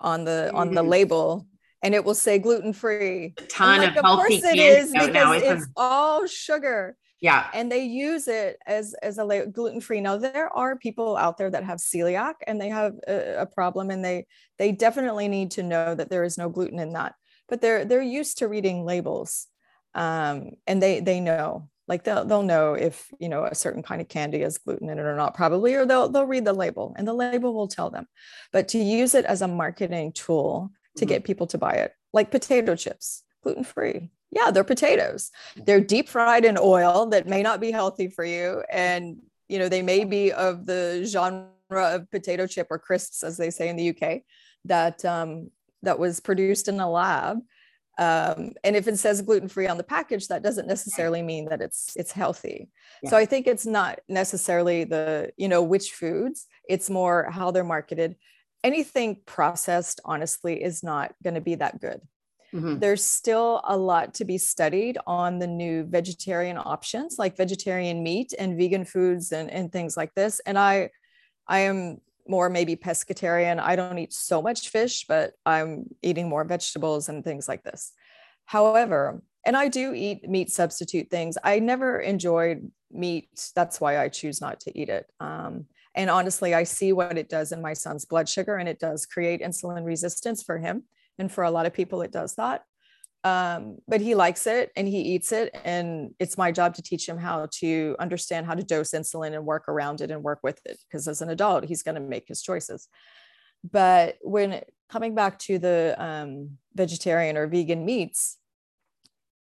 on 0.00 0.24
the 0.24 0.50
on 0.54 0.72
the 0.74 0.82
label 0.82 1.46
and 1.82 1.94
it 1.94 2.04
will 2.04 2.14
say 2.14 2.38
gluten 2.38 2.72
free. 2.72 3.34
A 3.38 3.42
ton 3.42 3.80
like, 3.80 3.90
of, 3.90 3.96
of 3.98 4.04
course 4.04 4.42
it 4.44 4.58
is 4.58 4.92
because 4.92 5.42
it's 5.42 5.66
all 5.76 6.26
sugar. 6.26 6.96
Yeah. 7.20 7.48
And 7.52 7.70
they 7.70 7.84
use 7.84 8.28
it 8.28 8.58
as 8.66 8.94
as 9.02 9.18
a 9.18 9.46
gluten 9.46 9.80
free. 9.80 10.00
Now 10.00 10.16
there 10.16 10.48
are 10.54 10.76
people 10.76 11.16
out 11.16 11.36
there 11.36 11.50
that 11.50 11.64
have 11.64 11.78
celiac 11.78 12.34
and 12.46 12.60
they 12.60 12.68
have 12.68 12.94
a, 13.08 13.42
a, 13.42 13.46
problem 13.46 13.90
and 13.90 14.04
they 14.04 14.26
they 14.58 14.72
definitely 14.72 15.26
need 15.26 15.52
to 15.52 15.62
know 15.62 15.94
that 15.94 16.10
there 16.10 16.24
is 16.24 16.38
no 16.38 16.48
gluten 16.48 16.78
in 16.78 16.92
that. 16.92 17.14
But 17.48 17.60
they're 17.60 17.84
they're 17.84 18.02
used 18.02 18.38
to 18.38 18.48
reading 18.48 18.84
labels. 18.84 19.46
Um, 19.94 20.50
and 20.66 20.82
they 20.82 21.00
they 21.00 21.20
know 21.20 21.68
like 21.88 22.04
they'll, 22.04 22.24
they'll 22.24 22.42
know 22.42 22.74
if 22.74 23.08
you 23.18 23.28
know 23.28 23.44
a 23.44 23.54
certain 23.54 23.82
kind 23.82 24.00
of 24.00 24.08
candy 24.08 24.40
has 24.40 24.58
gluten 24.58 24.90
in 24.90 24.98
it 24.98 25.02
or 25.02 25.16
not 25.16 25.34
probably 25.34 25.74
or 25.74 25.86
they'll 25.86 26.08
they'll 26.08 26.24
read 26.24 26.44
the 26.44 26.52
label 26.52 26.94
and 26.96 27.08
the 27.08 27.14
label 27.14 27.54
will 27.54 27.68
tell 27.68 27.90
them. 27.90 28.06
But 28.52 28.68
to 28.68 28.78
use 28.78 29.14
it 29.14 29.24
as 29.24 29.42
a 29.42 29.48
marketing 29.48 30.12
tool 30.12 30.70
to 30.96 31.04
mm-hmm. 31.04 31.08
get 31.08 31.24
people 31.24 31.46
to 31.48 31.58
buy 31.58 31.72
it 31.72 31.92
like 32.12 32.30
potato 32.30 32.76
chips 32.76 33.24
gluten 33.42 33.64
free 33.64 34.10
yeah 34.30 34.50
they're 34.50 34.64
potatoes. 34.64 35.30
They're 35.56 35.80
deep 35.80 36.08
fried 36.08 36.44
in 36.44 36.58
oil 36.60 37.06
that 37.06 37.26
may 37.26 37.42
not 37.42 37.60
be 37.60 37.72
healthy 37.72 38.08
for 38.08 38.24
you 38.24 38.62
and 38.70 39.18
you 39.48 39.58
know 39.58 39.68
they 39.68 39.82
may 39.82 40.04
be 40.04 40.30
of 40.32 40.66
the 40.66 41.04
genre 41.06 41.48
of 41.70 42.10
potato 42.10 42.46
chip 42.46 42.68
or 42.70 42.78
crisps 42.78 43.22
as 43.22 43.36
they 43.36 43.50
say 43.50 43.68
in 43.68 43.76
the 43.76 43.90
uk 43.90 44.20
that 44.64 45.04
um, 45.04 45.50
that 45.82 45.98
was 45.98 46.20
produced 46.20 46.68
in 46.68 46.80
a 46.80 46.90
lab 46.90 47.38
um, 47.98 48.52
and 48.62 48.76
if 48.76 48.86
it 48.86 48.96
says 48.96 49.20
gluten 49.22 49.48
free 49.48 49.66
on 49.66 49.76
the 49.76 49.82
package 49.82 50.28
that 50.28 50.42
doesn't 50.42 50.68
necessarily 50.68 51.20
mean 51.20 51.46
that 51.46 51.60
it's 51.60 51.94
it's 51.96 52.12
healthy 52.12 52.68
yeah. 53.02 53.10
so 53.10 53.16
i 53.16 53.26
think 53.26 53.46
it's 53.46 53.66
not 53.66 54.00
necessarily 54.08 54.84
the 54.84 55.30
you 55.36 55.48
know 55.48 55.62
which 55.62 55.92
foods 55.92 56.46
it's 56.68 56.88
more 56.88 57.28
how 57.30 57.50
they're 57.50 57.64
marketed 57.64 58.16
anything 58.64 59.20
processed 59.26 60.00
honestly 60.04 60.62
is 60.62 60.82
not 60.82 61.14
going 61.22 61.34
to 61.34 61.40
be 61.40 61.56
that 61.56 61.80
good 61.80 62.00
mm-hmm. 62.54 62.78
there's 62.78 63.04
still 63.04 63.60
a 63.64 63.76
lot 63.76 64.14
to 64.14 64.24
be 64.24 64.38
studied 64.38 64.96
on 65.06 65.38
the 65.38 65.46
new 65.46 65.84
vegetarian 65.84 66.56
options 66.56 67.16
like 67.18 67.36
vegetarian 67.36 68.02
meat 68.02 68.32
and 68.38 68.56
vegan 68.56 68.84
foods 68.84 69.32
and, 69.32 69.50
and 69.50 69.72
things 69.72 69.96
like 69.96 70.14
this 70.14 70.40
and 70.46 70.58
i 70.58 70.88
i 71.46 71.60
am 71.60 72.00
more 72.28 72.48
maybe 72.48 72.76
pescatarian. 72.76 73.60
I 73.60 73.76
don't 73.76 73.98
eat 73.98 74.12
so 74.12 74.42
much 74.42 74.68
fish, 74.68 75.06
but 75.06 75.32
I'm 75.46 75.86
eating 76.02 76.28
more 76.28 76.44
vegetables 76.44 77.08
and 77.08 77.24
things 77.24 77.48
like 77.48 77.64
this. 77.64 77.92
However, 78.46 79.22
and 79.44 79.56
I 79.56 79.68
do 79.68 79.94
eat 79.94 80.28
meat 80.28 80.50
substitute 80.50 81.10
things. 81.10 81.38
I 81.42 81.58
never 81.58 82.00
enjoyed 82.00 82.70
meat. 82.90 83.28
That's 83.54 83.80
why 83.80 83.98
I 83.98 84.08
choose 84.08 84.40
not 84.40 84.60
to 84.60 84.78
eat 84.78 84.88
it. 84.88 85.06
Um, 85.20 85.66
and 85.94 86.10
honestly, 86.10 86.54
I 86.54 86.64
see 86.64 86.92
what 86.92 87.18
it 87.18 87.28
does 87.28 87.52
in 87.52 87.62
my 87.62 87.72
son's 87.72 88.04
blood 88.04 88.28
sugar, 88.28 88.56
and 88.56 88.68
it 88.68 88.78
does 88.78 89.06
create 89.06 89.42
insulin 89.42 89.84
resistance 89.84 90.42
for 90.42 90.58
him. 90.58 90.84
And 91.18 91.30
for 91.30 91.44
a 91.44 91.50
lot 91.50 91.66
of 91.66 91.72
people, 91.72 92.02
it 92.02 92.12
does 92.12 92.34
that 92.36 92.62
um, 93.24 93.78
but 93.88 94.00
he 94.00 94.14
likes 94.14 94.46
it 94.46 94.70
and 94.76 94.86
he 94.86 95.00
eats 95.00 95.32
it 95.32 95.56
and 95.64 96.14
it's 96.20 96.38
my 96.38 96.52
job 96.52 96.74
to 96.74 96.82
teach 96.82 97.08
him 97.08 97.18
how 97.18 97.48
to 97.50 97.96
understand 97.98 98.46
how 98.46 98.54
to 98.54 98.62
dose 98.62 98.92
insulin 98.92 99.34
and 99.34 99.44
work 99.44 99.68
around 99.68 100.00
it 100.00 100.10
and 100.10 100.22
work 100.22 100.38
with 100.42 100.60
it 100.64 100.78
because 100.88 101.08
as 101.08 101.20
an 101.20 101.30
adult 101.30 101.64
he's 101.64 101.82
going 101.82 101.96
to 101.96 102.00
make 102.00 102.28
his 102.28 102.42
choices 102.42 102.88
but 103.68 104.16
when 104.22 104.62
coming 104.88 105.14
back 105.14 105.38
to 105.38 105.58
the 105.58 105.94
um, 105.98 106.50
vegetarian 106.74 107.36
or 107.36 107.48
vegan 107.48 107.84
meats 107.84 108.38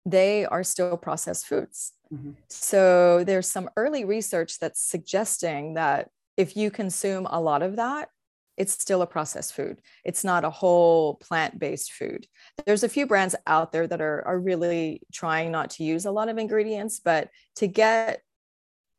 they 0.06 0.46
are 0.46 0.64
still 0.64 0.96
processed 0.96 1.48
foods 1.48 1.94
mm-hmm. 2.14 2.32
so 2.50 3.24
there's 3.24 3.48
some 3.48 3.70
early 3.76 4.06
research 4.06 4.60
that's 4.60 4.82
suggesting 4.82 5.74
that 5.74 6.10
if 6.38 6.56
you 6.56 6.70
consume 6.70 7.26
a 7.30 7.42
lot 7.42 7.64
of 7.64 7.78
that 7.78 8.10
it's 8.58 8.74
still 8.74 9.02
a 9.02 9.08
processed 9.08 9.54
food. 9.54 9.82
It's 10.04 10.24
not 10.24 10.46
a 10.46 10.50
whole 10.50 11.16
plant 11.16 11.60
based 11.60 11.94
food. 11.94 12.28
There's 12.66 12.84
a 12.84 12.90
few 12.90 13.08
brands 13.08 13.36
out 13.48 13.72
there 13.72 13.88
that 13.88 14.02
are, 14.02 14.26
are 14.28 14.40
really 14.40 15.02
trying 15.12 15.52
not 15.52 15.72
to 15.72 15.84
use 15.84 16.06
a 16.06 16.12
lot 16.12 16.30
of 16.30 16.38
ingredients, 16.38 17.00
but 17.04 17.30
to 17.56 17.68
get, 17.68 18.22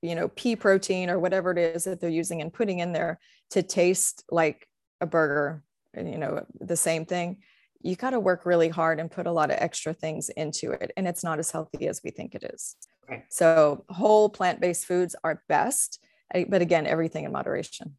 you 0.02 0.14
know, 0.14 0.28
pea 0.28 0.56
protein 0.56 1.08
or 1.08 1.18
whatever 1.18 1.52
it 1.52 1.58
is 1.58 1.84
that 1.84 2.00
they're 2.00 2.10
using 2.10 2.40
and 2.40 2.52
putting 2.52 2.80
in 2.80 2.92
there 2.92 3.20
to 3.50 3.62
taste 3.62 4.24
like 4.30 4.68
a 5.00 5.06
burger, 5.06 5.62
you 5.96 6.18
know, 6.18 6.44
the 6.60 6.76
same 6.76 7.06
thing, 7.06 7.38
you 7.80 7.96
got 7.96 8.10
to 8.10 8.20
work 8.20 8.46
really 8.46 8.70
hard 8.70 8.98
and 8.98 9.10
put 9.10 9.26
a 9.26 9.32
lot 9.32 9.50
of 9.50 9.58
extra 9.60 9.92
things 9.92 10.30
into 10.30 10.72
it. 10.72 10.90
And 10.96 11.06
it's 11.06 11.22
not 11.22 11.38
as 11.38 11.50
healthy 11.50 11.86
as 11.86 12.00
we 12.02 12.10
think 12.10 12.34
it 12.34 12.42
is. 12.42 12.76
Okay. 13.04 13.24
So, 13.28 13.84
whole 13.90 14.30
plant 14.30 14.60
based 14.60 14.86
foods 14.86 15.14
are 15.22 15.42
best, 15.48 16.02
eh, 16.32 16.44
but 16.48 16.62
again, 16.62 16.86
everything 16.86 17.24
in 17.24 17.32
moderation. 17.32 17.96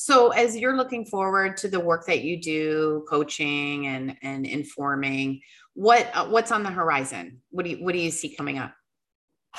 So 0.00 0.28
as 0.28 0.56
you're 0.56 0.76
looking 0.76 1.04
forward 1.04 1.56
to 1.56 1.68
the 1.68 1.80
work 1.80 2.06
that 2.06 2.22
you 2.22 2.40
do, 2.40 3.04
coaching 3.08 3.88
and 3.88 4.16
and 4.22 4.46
informing, 4.46 5.40
what 5.74 6.08
uh, 6.14 6.28
what's 6.28 6.52
on 6.52 6.62
the 6.62 6.70
horizon? 6.70 7.40
What 7.50 7.64
do 7.64 7.70
you 7.70 7.78
what 7.78 7.94
do 7.94 7.98
you 7.98 8.12
see 8.12 8.32
coming 8.32 8.58
up? 8.58 8.72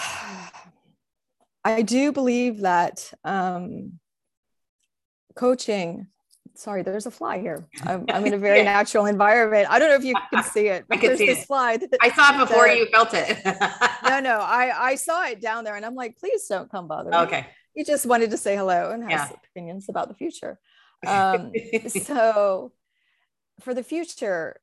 I 1.65 1.81
do 1.81 2.13
believe 2.13 2.61
that 2.61 3.11
um, 3.25 3.99
coaching. 5.35 6.07
Sorry, 6.55 6.83
there's 6.83 7.05
a 7.05 7.11
fly 7.11 7.39
here. 7.39 7.67
I'm, 7.83 8.05
I'm 8.07 8.25
in 8.25 8.33
a 8.33 8.37
very 8.37 8.59
yeah. 8.63 8.63
natural 8.63 9.07
environment. 9.07 9.67
I 9.69 9.77
don't 9.77 9.89
know 9.89 9.95
if 9.95 10.05
you 10.05 10.15
can 10.33 10.43
see 10.45 10.67
it. 10.67 10.85
I 10.91 10.95
can 10.95 11.17
see 11.17 11.25
this 11.25 11.39
it. 11.39 11.47
Slide 11.47 11.83
I 12.01 12.11
saw 12.11 12.33
it 12.33 12.39
before 12.47 12.69
you 12.69 12.87
felt 12.93 13.09
it. 13.13 13.37
no, 14.05 14.21
no, 14.21 14.39
I 14.39 14.71
I 14.91 14.95
saw 14.95 15.25
it 15.25 15.41
down 15.41 15.65
there, 15.65 15.75
and 15.75 15.85
I'm 15.85 15.95
like, 15.95 16.17
please 16.17 16.47
don't 16.47 16.71
come 16.71 16.87
bother 16.87 17.11
me. 17.11 17.17
He 17.73 17.83
just 17.83 18.05
wanted 18.05 18.31
to 18.31 18.37
say 18.37 18.55
hello 18.55 18.91
and 18.91 19.03
have 19.03 19.11
yeah. 19.11 19.29
opinions 19.51 19.87
about 19.89 20.07
the 20.07 20.15
future. 20.15 20.59
Um, 21.07 21.53
so 21.87 22.73
for 23.61 23.73
the 23.73 23.83
future, 23.83 24.59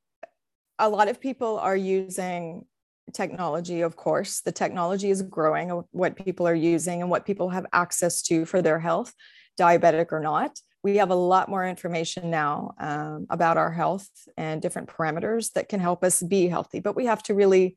a 0.79 0.87
lot 0.87 1.09
of 1.09 1.19
people 1.19 1.59
are 1.59 1.75
using 1.75 2.67
technology, 3.13 3.81
of 3.81 3.97
course. 3.97 4.41
The 4.41 4.53
technology 4.53 5.11
is 5.11 5.23
growing, 5.23 5.71
what 5.93 6.17
people 6.17 6.47
are 6.47 6.55
using 6.55 7.01
and 7.01 7.11
what 7.11 7.25
people 7.25 7.51
have 7.51 7.67
access 7.73 8.23
to 8.23 8.45
for 8.45 8.61
their 8.63 8.79
health, 8.79 9.15
diabetic 9.59 10.13
or 10.13 10.21
not. 10.21 10.59
We 10.83 10.99
have 10.99 11.11
a 11.11 11.17
lot 11.17 11.49
more 11.49 11.67
information 11.67 12.31
now 12.31 12.75
um, 12.79 13.27
about 13.31 13.57
our 13.57 13.73
health 13.73 14.09
and 14.37 14.63
different 14.63 14.89
parameters 14.89 15.53
that 15.55 15.69
can 15.69 15.81
help 15.81 16.05
us 16.05 16.23
be 16.23 16.49
healthy, 16.49 16.81
but 16.81 16.95
we 16.95 17.07
have 17.07 17.23
to 17.25 17.35
really 17.35 17.77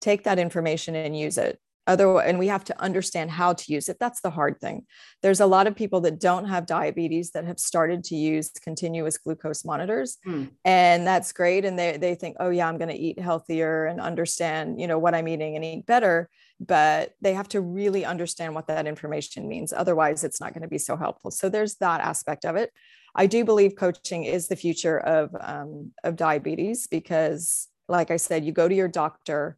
take 0.00 0.24
that 0.24 0.38
information 0.38 0.94
and 0.94 1.18
use 1.18 1.38
it 1.38 1.58
other 1.86 2.20
and 2.20 2.38
we 2.38 2.48
have 2.48 2.64
to 2.64 2.80
understand 2.80 3.30
how 3.30 3.52
to 3.52 3.72
use 3.72 3.88
it. 3.88 3.98
That's 3.98 4.20
the 4.20 4.30
hard 4.30 4.60
thing. 4.60 4.86
There's 5.22 5.40
a 5.40 5.46
lot 5.46 5.66
of 5.66 5.74
people 5.74 6.00
that 6.02 6.20
don't 6.20 6.46
have 6.46 6.66
diabetes 6.66 7.30
that 7.32 7.44
have 7.46 7.58
started 7.58 8.04
to 8.04 8.16
use 8.16 8.50
continuous 8.50 9.18
glucose 9.18 9.64
monitors 9.64 10.18
mm. 10.26 10.50
and 10.64 11.06
that's 11.06 11.32
great 11.32 11.64
and 11.64 11.78
they, 11.78 11.96
they 11.96 12.14
think 12.14 12.36
oh 12.40 12.50
yeah 12.50 12.68
i'm 12.68 12.78
going 12.78 12.88
to 12.88 12.94
eat 12.94 13.18
healthier 13.18 13.86
and 13.86 14.00
understand 14.00 14.80
you 14.80 14.86
know 14.86 14.98
what 14.98 15.14
i'm 15.14 15.28
eating 15.28 15.56
and 15.56 15.64
eat 15.64 15.86
better 15.86 16.28
but 16.60 17.14
they 17.22 17.32
have 17.32 17.48
to 17.48 17.60
really 17.62 18.04
understand 18.04 18.54
what 18.54 18.66
that 18.66 18.86
information 18.86 19.48
means. 19.48 19.72
Otherwise 19.72 20.22
it's 20.22 20.40
not 20.40 20.52
going 20.52 20.62
to 20.62 20.68
be 20.68 20.78
so 20.78 20.96
helpful. 20.96 21.30
So 21.30 21.48
there's 21.48 21.76
that 21.76 22.02
aspect 22.02 22.44
of 22.44 22.56
it. 22.56 22.70
I 23.14 23.26
do 23.26 23.44
believe 23.44 23.74
coaching 23.76 24.24
is 24.24 24.46
the 24.46 24.56
future 24.56 24.98
of 24.98 25.34
um, 25.40 25.92
of 26.04 26.14
diabetes 26.16 26.86
because 26.86 27.66
like 27.88 28.12
i 28.12 28.16
said 28.16 28.44
you 28.44 28.52
go 28.52 28.68
to 28.68 28.74
your 28.74 28.86
doctor 28.86 29.56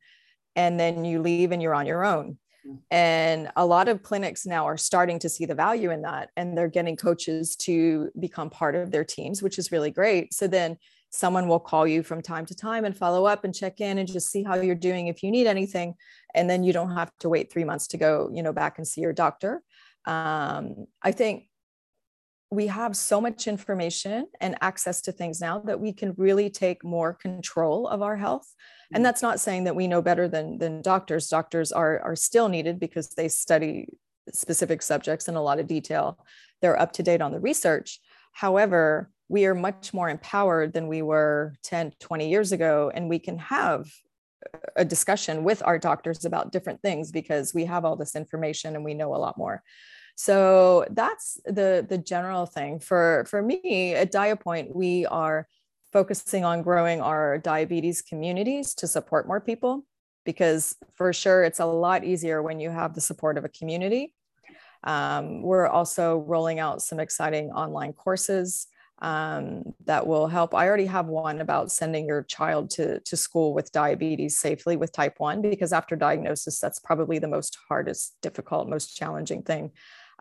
and 0.56 0.78
then 0.78 1.04
you 1.04 1.20
leave 1.20 1.52
and 1.52 1.62
you're 1.62 1.74
on 1.74 1.86
your 1.86 2.04
own. 2.04 2.38
Mm. 2.66 2.78
And 2.90 3.50
a 3.56 3.66
lot 3.66 3.88
of 3.88 4.02
clinics 4.02 4.46
now 4.46 4.66
are 4.66 4.76
starting 4.76 5.18
to 5.20 5.28
see 5.28 5.46
the 5.46 5.54
value 5.54 5.90
in 5.90 6.02
that, 6.02 6.30
and 6.36 6.56
they're 6.56 6.68
getting 6.68 6.96
coaches 6.96 7.56
to 7.56 8.10
become 8.18 8.50
part 8.50 8.74
of 8.74 8.90
their 8.90 9.04
teams, 9.04 9.42
which 9.42 9.58
is 9.58 9.72
really 9.72 9.90
great. 9.90 10.32
So 10.32 10.46
then 10.46 10.76
someone 11.10 11.46
will 11.46 11.60
call 11.60 11.86
you 11.86 12.02
from 12.02 12.22
time 12.22 12.46
to 12.46 12.54
time 12.54 12.84
and 12.84 12.96
follow 12.96 13.26
up 13.26 13.44
and 13.44 13.54
check 13.54 13.80
in 13.80 13.98
and 13.98 14.10
just 14.10 14.30
see 14.30 14.42
how 14.42 14.54
you're 14.54 14.74
doing 14.74 15.08
if 15.08 15.22
you 15.22 15.30
need 15.30 15.46
anything. 15.46 15.94
And 16.34 16.48
then 16.48 16.64
you 16.64 16.72
don't 16.72 16.94
have 16.94 17.12
to 17.20 17.28
wait 17.28 17.52
three 17.52 17.64
months 17.64 17.88
to 17.88 17.98
go, 17.98 18.30
you 18.32 18.42
know, 18.42 18.52
back 18.52 18.78
and 18.78 18.88
see 18.88 19.02
your 19.02 19.12
doctor. 19.12 19.62
Um, 20.06 20.86
I 21.02 21.12
think 21.12 21.44
we 22.52 22.66
have 22.66 22.94
so 22.94 23.18
much 23.18 23.48
information 23.48 24.26
and 24.42 24.58
access 24.60 25.00
to 25.00 25.10
things 25.10 25.40
now 25.40 25.58
that 25.60 25.80
we 25.80 25.90
can 25.90 26.12
really 26.18 26.50
take 26.50 26.84
more 26.84 27.14
control 27.14 27.88
of 27.88 28.02
our 28.02 28.14
health. 28.14 28.46
And 28.92 29.00
mm. 29.00 29.04
that's 29.04 29.22
not 29.22 29.40
saying 29.40 29.64
that 29.64 29.74
we 29.74 29.88
know 29.88 30.02
better 30.02 30.28
than 30.28 30.58
than 30.58 30.82
doctors. 30.82 31.28
Doctors 31.28 31.72
are 31.72 31.98
are 32.00 32.14
still 32.14 32.50
needed 32.50 32.78
because 32.78 33.08
they 33.08 33.28
study 33.28 33.88
specific 34.32 34.82
subjects 34.82 35.28
in 35.28 35.34
a 35.34 35.42
lot 35.42 35.60
of 35.60 35.66
detail. 35.66 36.18
They're 36.60 36.78
up 36.78 36.92
to 36.92 37.02
date 37.02 37.22
on 37.22 37.32
the 37.32 37.40
research. 37.40 38.00
However 38.32 39.10
we 39.30 39.46
are 39.46 39.54
much 39.54 39.94
more 39.94 40.10
empowered 40.10 40.74
than 40.74 40.88
we 40.88 41.00
were 41.00 41.54
10 41.62 41.94
20 42.00 42.28
years 42.28 42.52
ago 42.52 42.92
and 42.94 43.08
we 43.08 43.18
can 43.18 43.38
have 43.38 43.90
a 44.76 44.84
discussion 44.84 45.42
with 45.42 45.62
our 45.64 45.78
doctors 45.78 46.26
about 46.26 46.52
different 46.52 46.82
things 46.82 47.10
because 47.10 47.54
we 47.54 47.64
have 47.64 47.86
all 47.86 47.96
this 47.96 48.14
information 48.14 48.76
and 48.76 48.84
we 48.84 48.92
know 48.92 49.14
a 49.14 49.16
lot 49.16 49.38
more 49.38 49.62
so 50.14 50.86
that's 50.90 51.40
the 51.44 51.84
the 51.88 51.98
general 51.98 52.46
thing 52.46 52.78
for 52.78 53.24
for 53.28 53.42
me 53.42 53.94
at 53.94 54.12
DiaPoint. 54.12 54.74
We 54.74 55.06
are 55.06 55.46
focusing 55.92 56.44
on 56.44 56.62
growing 56.62 57.00
our 57.00 57.38
diabetes 57.38 58.02
communities 58.02 58.74
to 58.74 58.86
support 58.86 59.26
more 59.26 59.40
people 59.40 59.84
because 60.24 60.76
for 60.94 61.12
sure 61.12 61.44
it's 61.44 61.60
a 61.60 61.66
lot 61.66 62.04
easier 62.04 62.42
when 62.42 62.60
you 62.60 62.70
have 62.70 62.94
the 62.94 63.00
support 63.00 63.36
of 63.36 63.44
a 63.44 63.48
community. 63.48 64.14
Um, 64.84 65.42
we're 65.42 65.66
also 65.66 66.18
rolling 66.18 66.58
out 66.58 66.82
some 66.82 66.98
exciting 66.98 67.50
online 67.50 67.92
courses 67.92 68.66
um, 69.00 69.74
that 69.84 70.06
will 70.06 70.28
help. 70.28 70.54
I 70.54 70.66
already 70.66 70.86
have 70.86 71.06
one 71.06 71.40
about 71.40 71.72
sending 71.72 72.06
your 72.06 72.22
child 72.22 72.70
to, 72.70 73.00
to 73.00 73.16
school 73.16 73.52
with 73.52 73.72
diabetes 73.72 74.38
safely 74.38 74.76
with 74.76 74.92
type 74.92 75.14
1, 75.18 75.42
because 75.42 75.72
after 75.72 75.96
diagnosis, 75.96 76.60
that's 76.60 76.78
probably 76.78 77.18
the 77.18 77.28
most 77.28 77.58
hardest, 77.68 78.16
difficult, 78.22 78.68
most 78.68 78.96
challenging 78.96 79.42
thing 79.42 79.72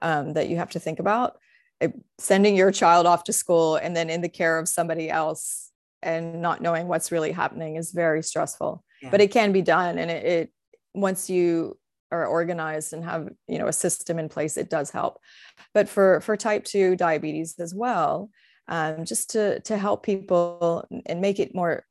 um, 0.01 0.33
that 0.33 0.49
you 0.49 0.57
have 0.57 0.71
to 0.71 0.79
think 0.79 0.99
about. 0.99 1.37
It, 1.79 1.93
sending 2.19 2.55
your 2.55 2.71
child 2.71 3.05
off 3.07 3.23
to 3.25 3.33
school 3.33 3.75
and 3.75 3.95
then 3.95 4.09
in 4.09 4.21
the 4.21 4.29
care 4.29 4.59
of 4.59 4.69
somebody 4.69 5.09
else 5.09 5.71
and 6.03 6.41
not 6.41 6.61
knowing 6.61 6.87
what's 6.87 7.11
really 7.11 7.31
happening 7.31 7.75
is 7.75 7.91
very 7.91 8.23
stressful. 8.23 8.83
Yeah. 9.01 9.09
But 9.09 9.21
it 9.21 9.31
can 9.31 9.51
be 9.51 9.61
done, 9.61 9.97
and 9.97 10.11
it, 10.11 10.25
it 10.25 10.53
once 10.93 11.29
you 11.29 11.77
are 12.11 12.25
organized 12.25 12.93
and 12.93 13.03
have 13.03 13.29
you 13.47 13.57
know 13.57 13.67
a 13.67 13.73
system 13.73 14.19
in 14.19 14.29
place, 14.29 14.57
it 14.57 14.69
does 14.69 14.91
help. 14.91 15.19
But 15.73 15.89
for 15.89 16.21
for 16.21 16.37
type 16.37 16.65
two 16.65 16.95
diabetes 16.95 17.55
as 17.59 17.73
well, 17.73 18.29
um, 18.67 19.05
just 19.05 19.31
to 19.31 19.59
to 19.61 19.77
help 19.77 20.03
people 20.03 20.87
and 21.05 21.21
make 21.21 21.39
it 21.39 21.55
more 21.55 21.83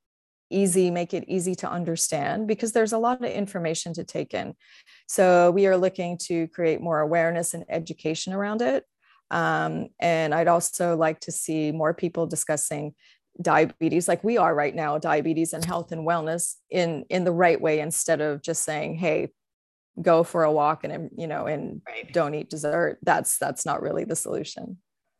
easy, 0.50 0.90
make 0.90 1.14
it 1.14 1.24
easy 1.28 1.54
to 1.56 1.70
understand 1.70 2.46
because 2.46 2.72
there's 2.72 2.92
a 2.92 2.98
lot 2.98 3.22
of 3.24 3.30
information 3.30 3.94
to 3.94 4.04
take 4.04 4.34
in. 4.34 4.54
So 5.08 5.50
we 5.50 5.66
are 5.66 5.76
looking 5.76 6.18
to 6.26 6.48
create 6.48 6.80
more 6.80 7.00
awareness 7.00 7.54
and 7.54 7.64
education 7.68 8.32
around 8.32 8.62
it. 8.62 8.84
Um, 9.30 9.88
and 10.00 10.34
I'd 10.34 10.48
also 10.48 10.96
like 10.96 11.20
to 11.20 11.32
see 11.32 11.70
more 11.70 11.94
people 11.94 12.26
discussing 12.26 12.94
diabetes 13.40 14.08
like 14.08 14.22
we 14.22 14.36
are 14.36 14.54
right 14.54 14.74
now 14.74 14.98
diabetes 14.98 15.52
and 15.52 15.64
health 15.64 15.92
and 15.92 16.06
wellness 16.06 16.56
in 16.68 17.04
in 17.08 17.24
the 17.24 17.32
right 17.32 17.60
way 17.60 17.80
instead 17.80 18.20
of 18.20 18.42
just 18.42 18.64
saying 18.64 18.94
hey 18.96 19.28
go 20.02 20.22
for 20.22 20.44
a 20.44 20.52
walk 20.52 20.84
and 20.84 21.10
you 21.16 21.26
know 21.26 21.46
and 21.46 21.80
right. 21.86 22.12
don't 22.12 22.34
eat 22.34 22.50
dessert 22.50 22.98
that's 23.02 23.38
that's 23.38 23.64
not 23.64 23.82
really 23.82 24.04
the 24.04 24.16
solution 24.16 24.76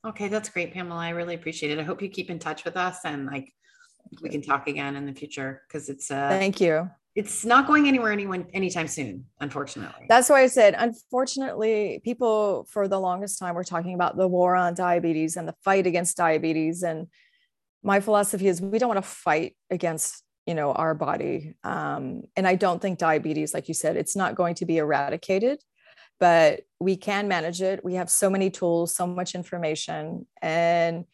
okay 0.07 0.29
that's 0.29 0.49
great 0.49 0.75
pamela 0.75 1.01
i 1.01 1.11
really 1.11 1.35
appreciate 1.35 1.71
it 1.71 1.79
i 1.79 1.83
hope 1.83 2.03
you 2.03 2.09
keep 2.09 2.31
in 2.31 2.39
touch 2.39 2.65
with 2.65 2.77
us 2.77 2.99
and 3.05 3.27
like 3.27 3.53
we 4.23 4.29
can 4.29 4.43
talk 4.43 4.69
again 4.69 4.97
in 4.97 5.07
the 5.07 5.13
future 5.13 5.63
because 5.67 5.89
it's 5.89 6.11
uh 6.11 6.29
thank 6.29 6.61
you. 6.61 6.91
it's 7.15 7.45
not 7.45 7.67
going 7.67 7.89
anywhere 7.89 8.13
anyone 8.13 8.47
anytime 8.53 8.89
soon 8.89 9.25
unfortunately. 9.41 10.07
That's 10.09 10.29
why 10.29 10.43
i 10.43 10.47
said 10.47 10.75
unfortunately 10.79 12.01
people 12.05 12.67
for 12.71 12.89
the 12.89 12.99
longest 12.99 13.39
time 13.39 13.55
were 13.55 13.65
talking 13.65 13.95
about 13.95 14.17
the 14.17 14.29
war 14.29 14.57
on 14.57 14.75
diabetes 14.75 15.37
and 15.37 15.47
the 15.47 15.55
fight 15.65 15.87
against 15.87 16.17
diabetes. 16.17 16.83
And 16.83 17.09
my 17.83 18.01
philosophy 18.01 18.49
is 18.49 18.61
we 18.61 18.79
don't 18.79 18.89
want 18.89 19.03
to 19.05 19.11
fight 19.11 19.57
against 19.71 20.23
you 20.47 20.55
know 20.55 20.73
our 20.73 20.95
body. 20.95 21.55
Um, 21.65 22.23
and 22.37 22.47
i 22.47 22.55
don't 22.55 22.81
think 22.81 22.99
diabetes 22.99 23.55
like 23.55 23.69
you 23.69 23.75
said 23.75 23.97
it's 23.97 24.17
not 24.17 24.35
going 24.35 24.55
to 24.57 24.67
be 24.67 24.79
eradicated 24.79 25.59
but 26.21 26.61
we 26.79 26.97
can 26.97 27.27
manage 27.27 27.63
it. 27.63 27.83
We 27.83 27.95
have 27.95 28.11
so 28.11 28.31
many 28.31 28.51
tools 28.51 28.95
so 28.95 29.07
much 29.07 29.35
information. 29.35 30.27
And 30.43 31.07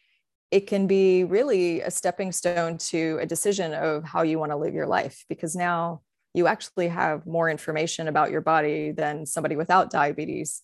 it 0.50 0.66
can 0.66 0.86
be 0.86 1.24
really 1.24 1.80
a 1.80 1.90
stepping 1.90 2.32
stone 2.32 2.78
to 2.78 3.18
a 3.20 3.26
decision 3.26 3.74
of 3.74 4.04
how 4.04 4.22
you 4.22 4.38
want 4.38 4.52
to 4.52 4.56
live 4.56 4.74
your 4.74 4.86
life 4.86 5.24
because 5.28 5.56
now 5.56 6.00
you 6.34 6.46
actually 6.46 6.88
have 6.88 7.26
more 7.26 7.50
information 7.50 8.08
about 8.08 8.30
your 8.30 8.40
body 8.40 8.92
than 8.92 9.26
somebody 9.26 9.56
without 9.56 9.90
diabetes. 9.90 10.62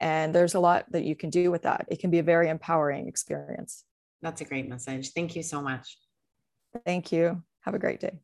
And 0.00 0.34
there's 0.34 0.54
a 0.54 0.60
lot 0.60 0.90
that 0.90 1.04
you 1.04 1.16
can 1.16 1.30
do 1.30 1.50
with 1.50 1.62
that. 1.62 1.86
It 1.88 2.00
can 2.00 2.10
be 2.10 2.18
a 2.18 2.22
very 2.22 2.48
empowering 2.48 3.08
experience. 3.08 3.84
That's 4.20 4.40
a 4.40 4.44
great 4.44 4.68
message. 4.68 5.12
Thank 5.12 5.36
you 5.36 5.42
so 5.42 5.62
much. 5.62 5.98
Thank 6.84 7.12
you. 7.12 7.42
Have 7.60 7.74
a 7.74 7.78
great 7.78 8.00
day. 8.00 8.18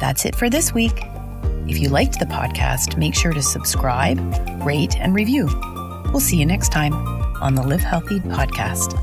That's 0.00 0.24
it 0.24 0.34
for 0.34 0.48
this 0.48 0.72
week. 0.72 1.04
If 1.70 1.78
you 1.78 1.88
liked 1.88 2.18
the 2.18 2.26
podcast, 2.26 2.96
make 2.96 3.14
sure 3.14 3.32
to 3.32 3.40
subscribe, 3.40 4.18
rate, 4.66 4.96
and 4.98 5.14
review. 5.14 5.46
We'll 6.06 6.18
see 6.18 6.36
you 6.36 6.44
next 6.44 6.72
time 6.72 6.92
on 7.40 7.54
the 7.54 7.62
Live 7.62 7.80
Healthy 7.80 8.18
podcast. 8.18 8.98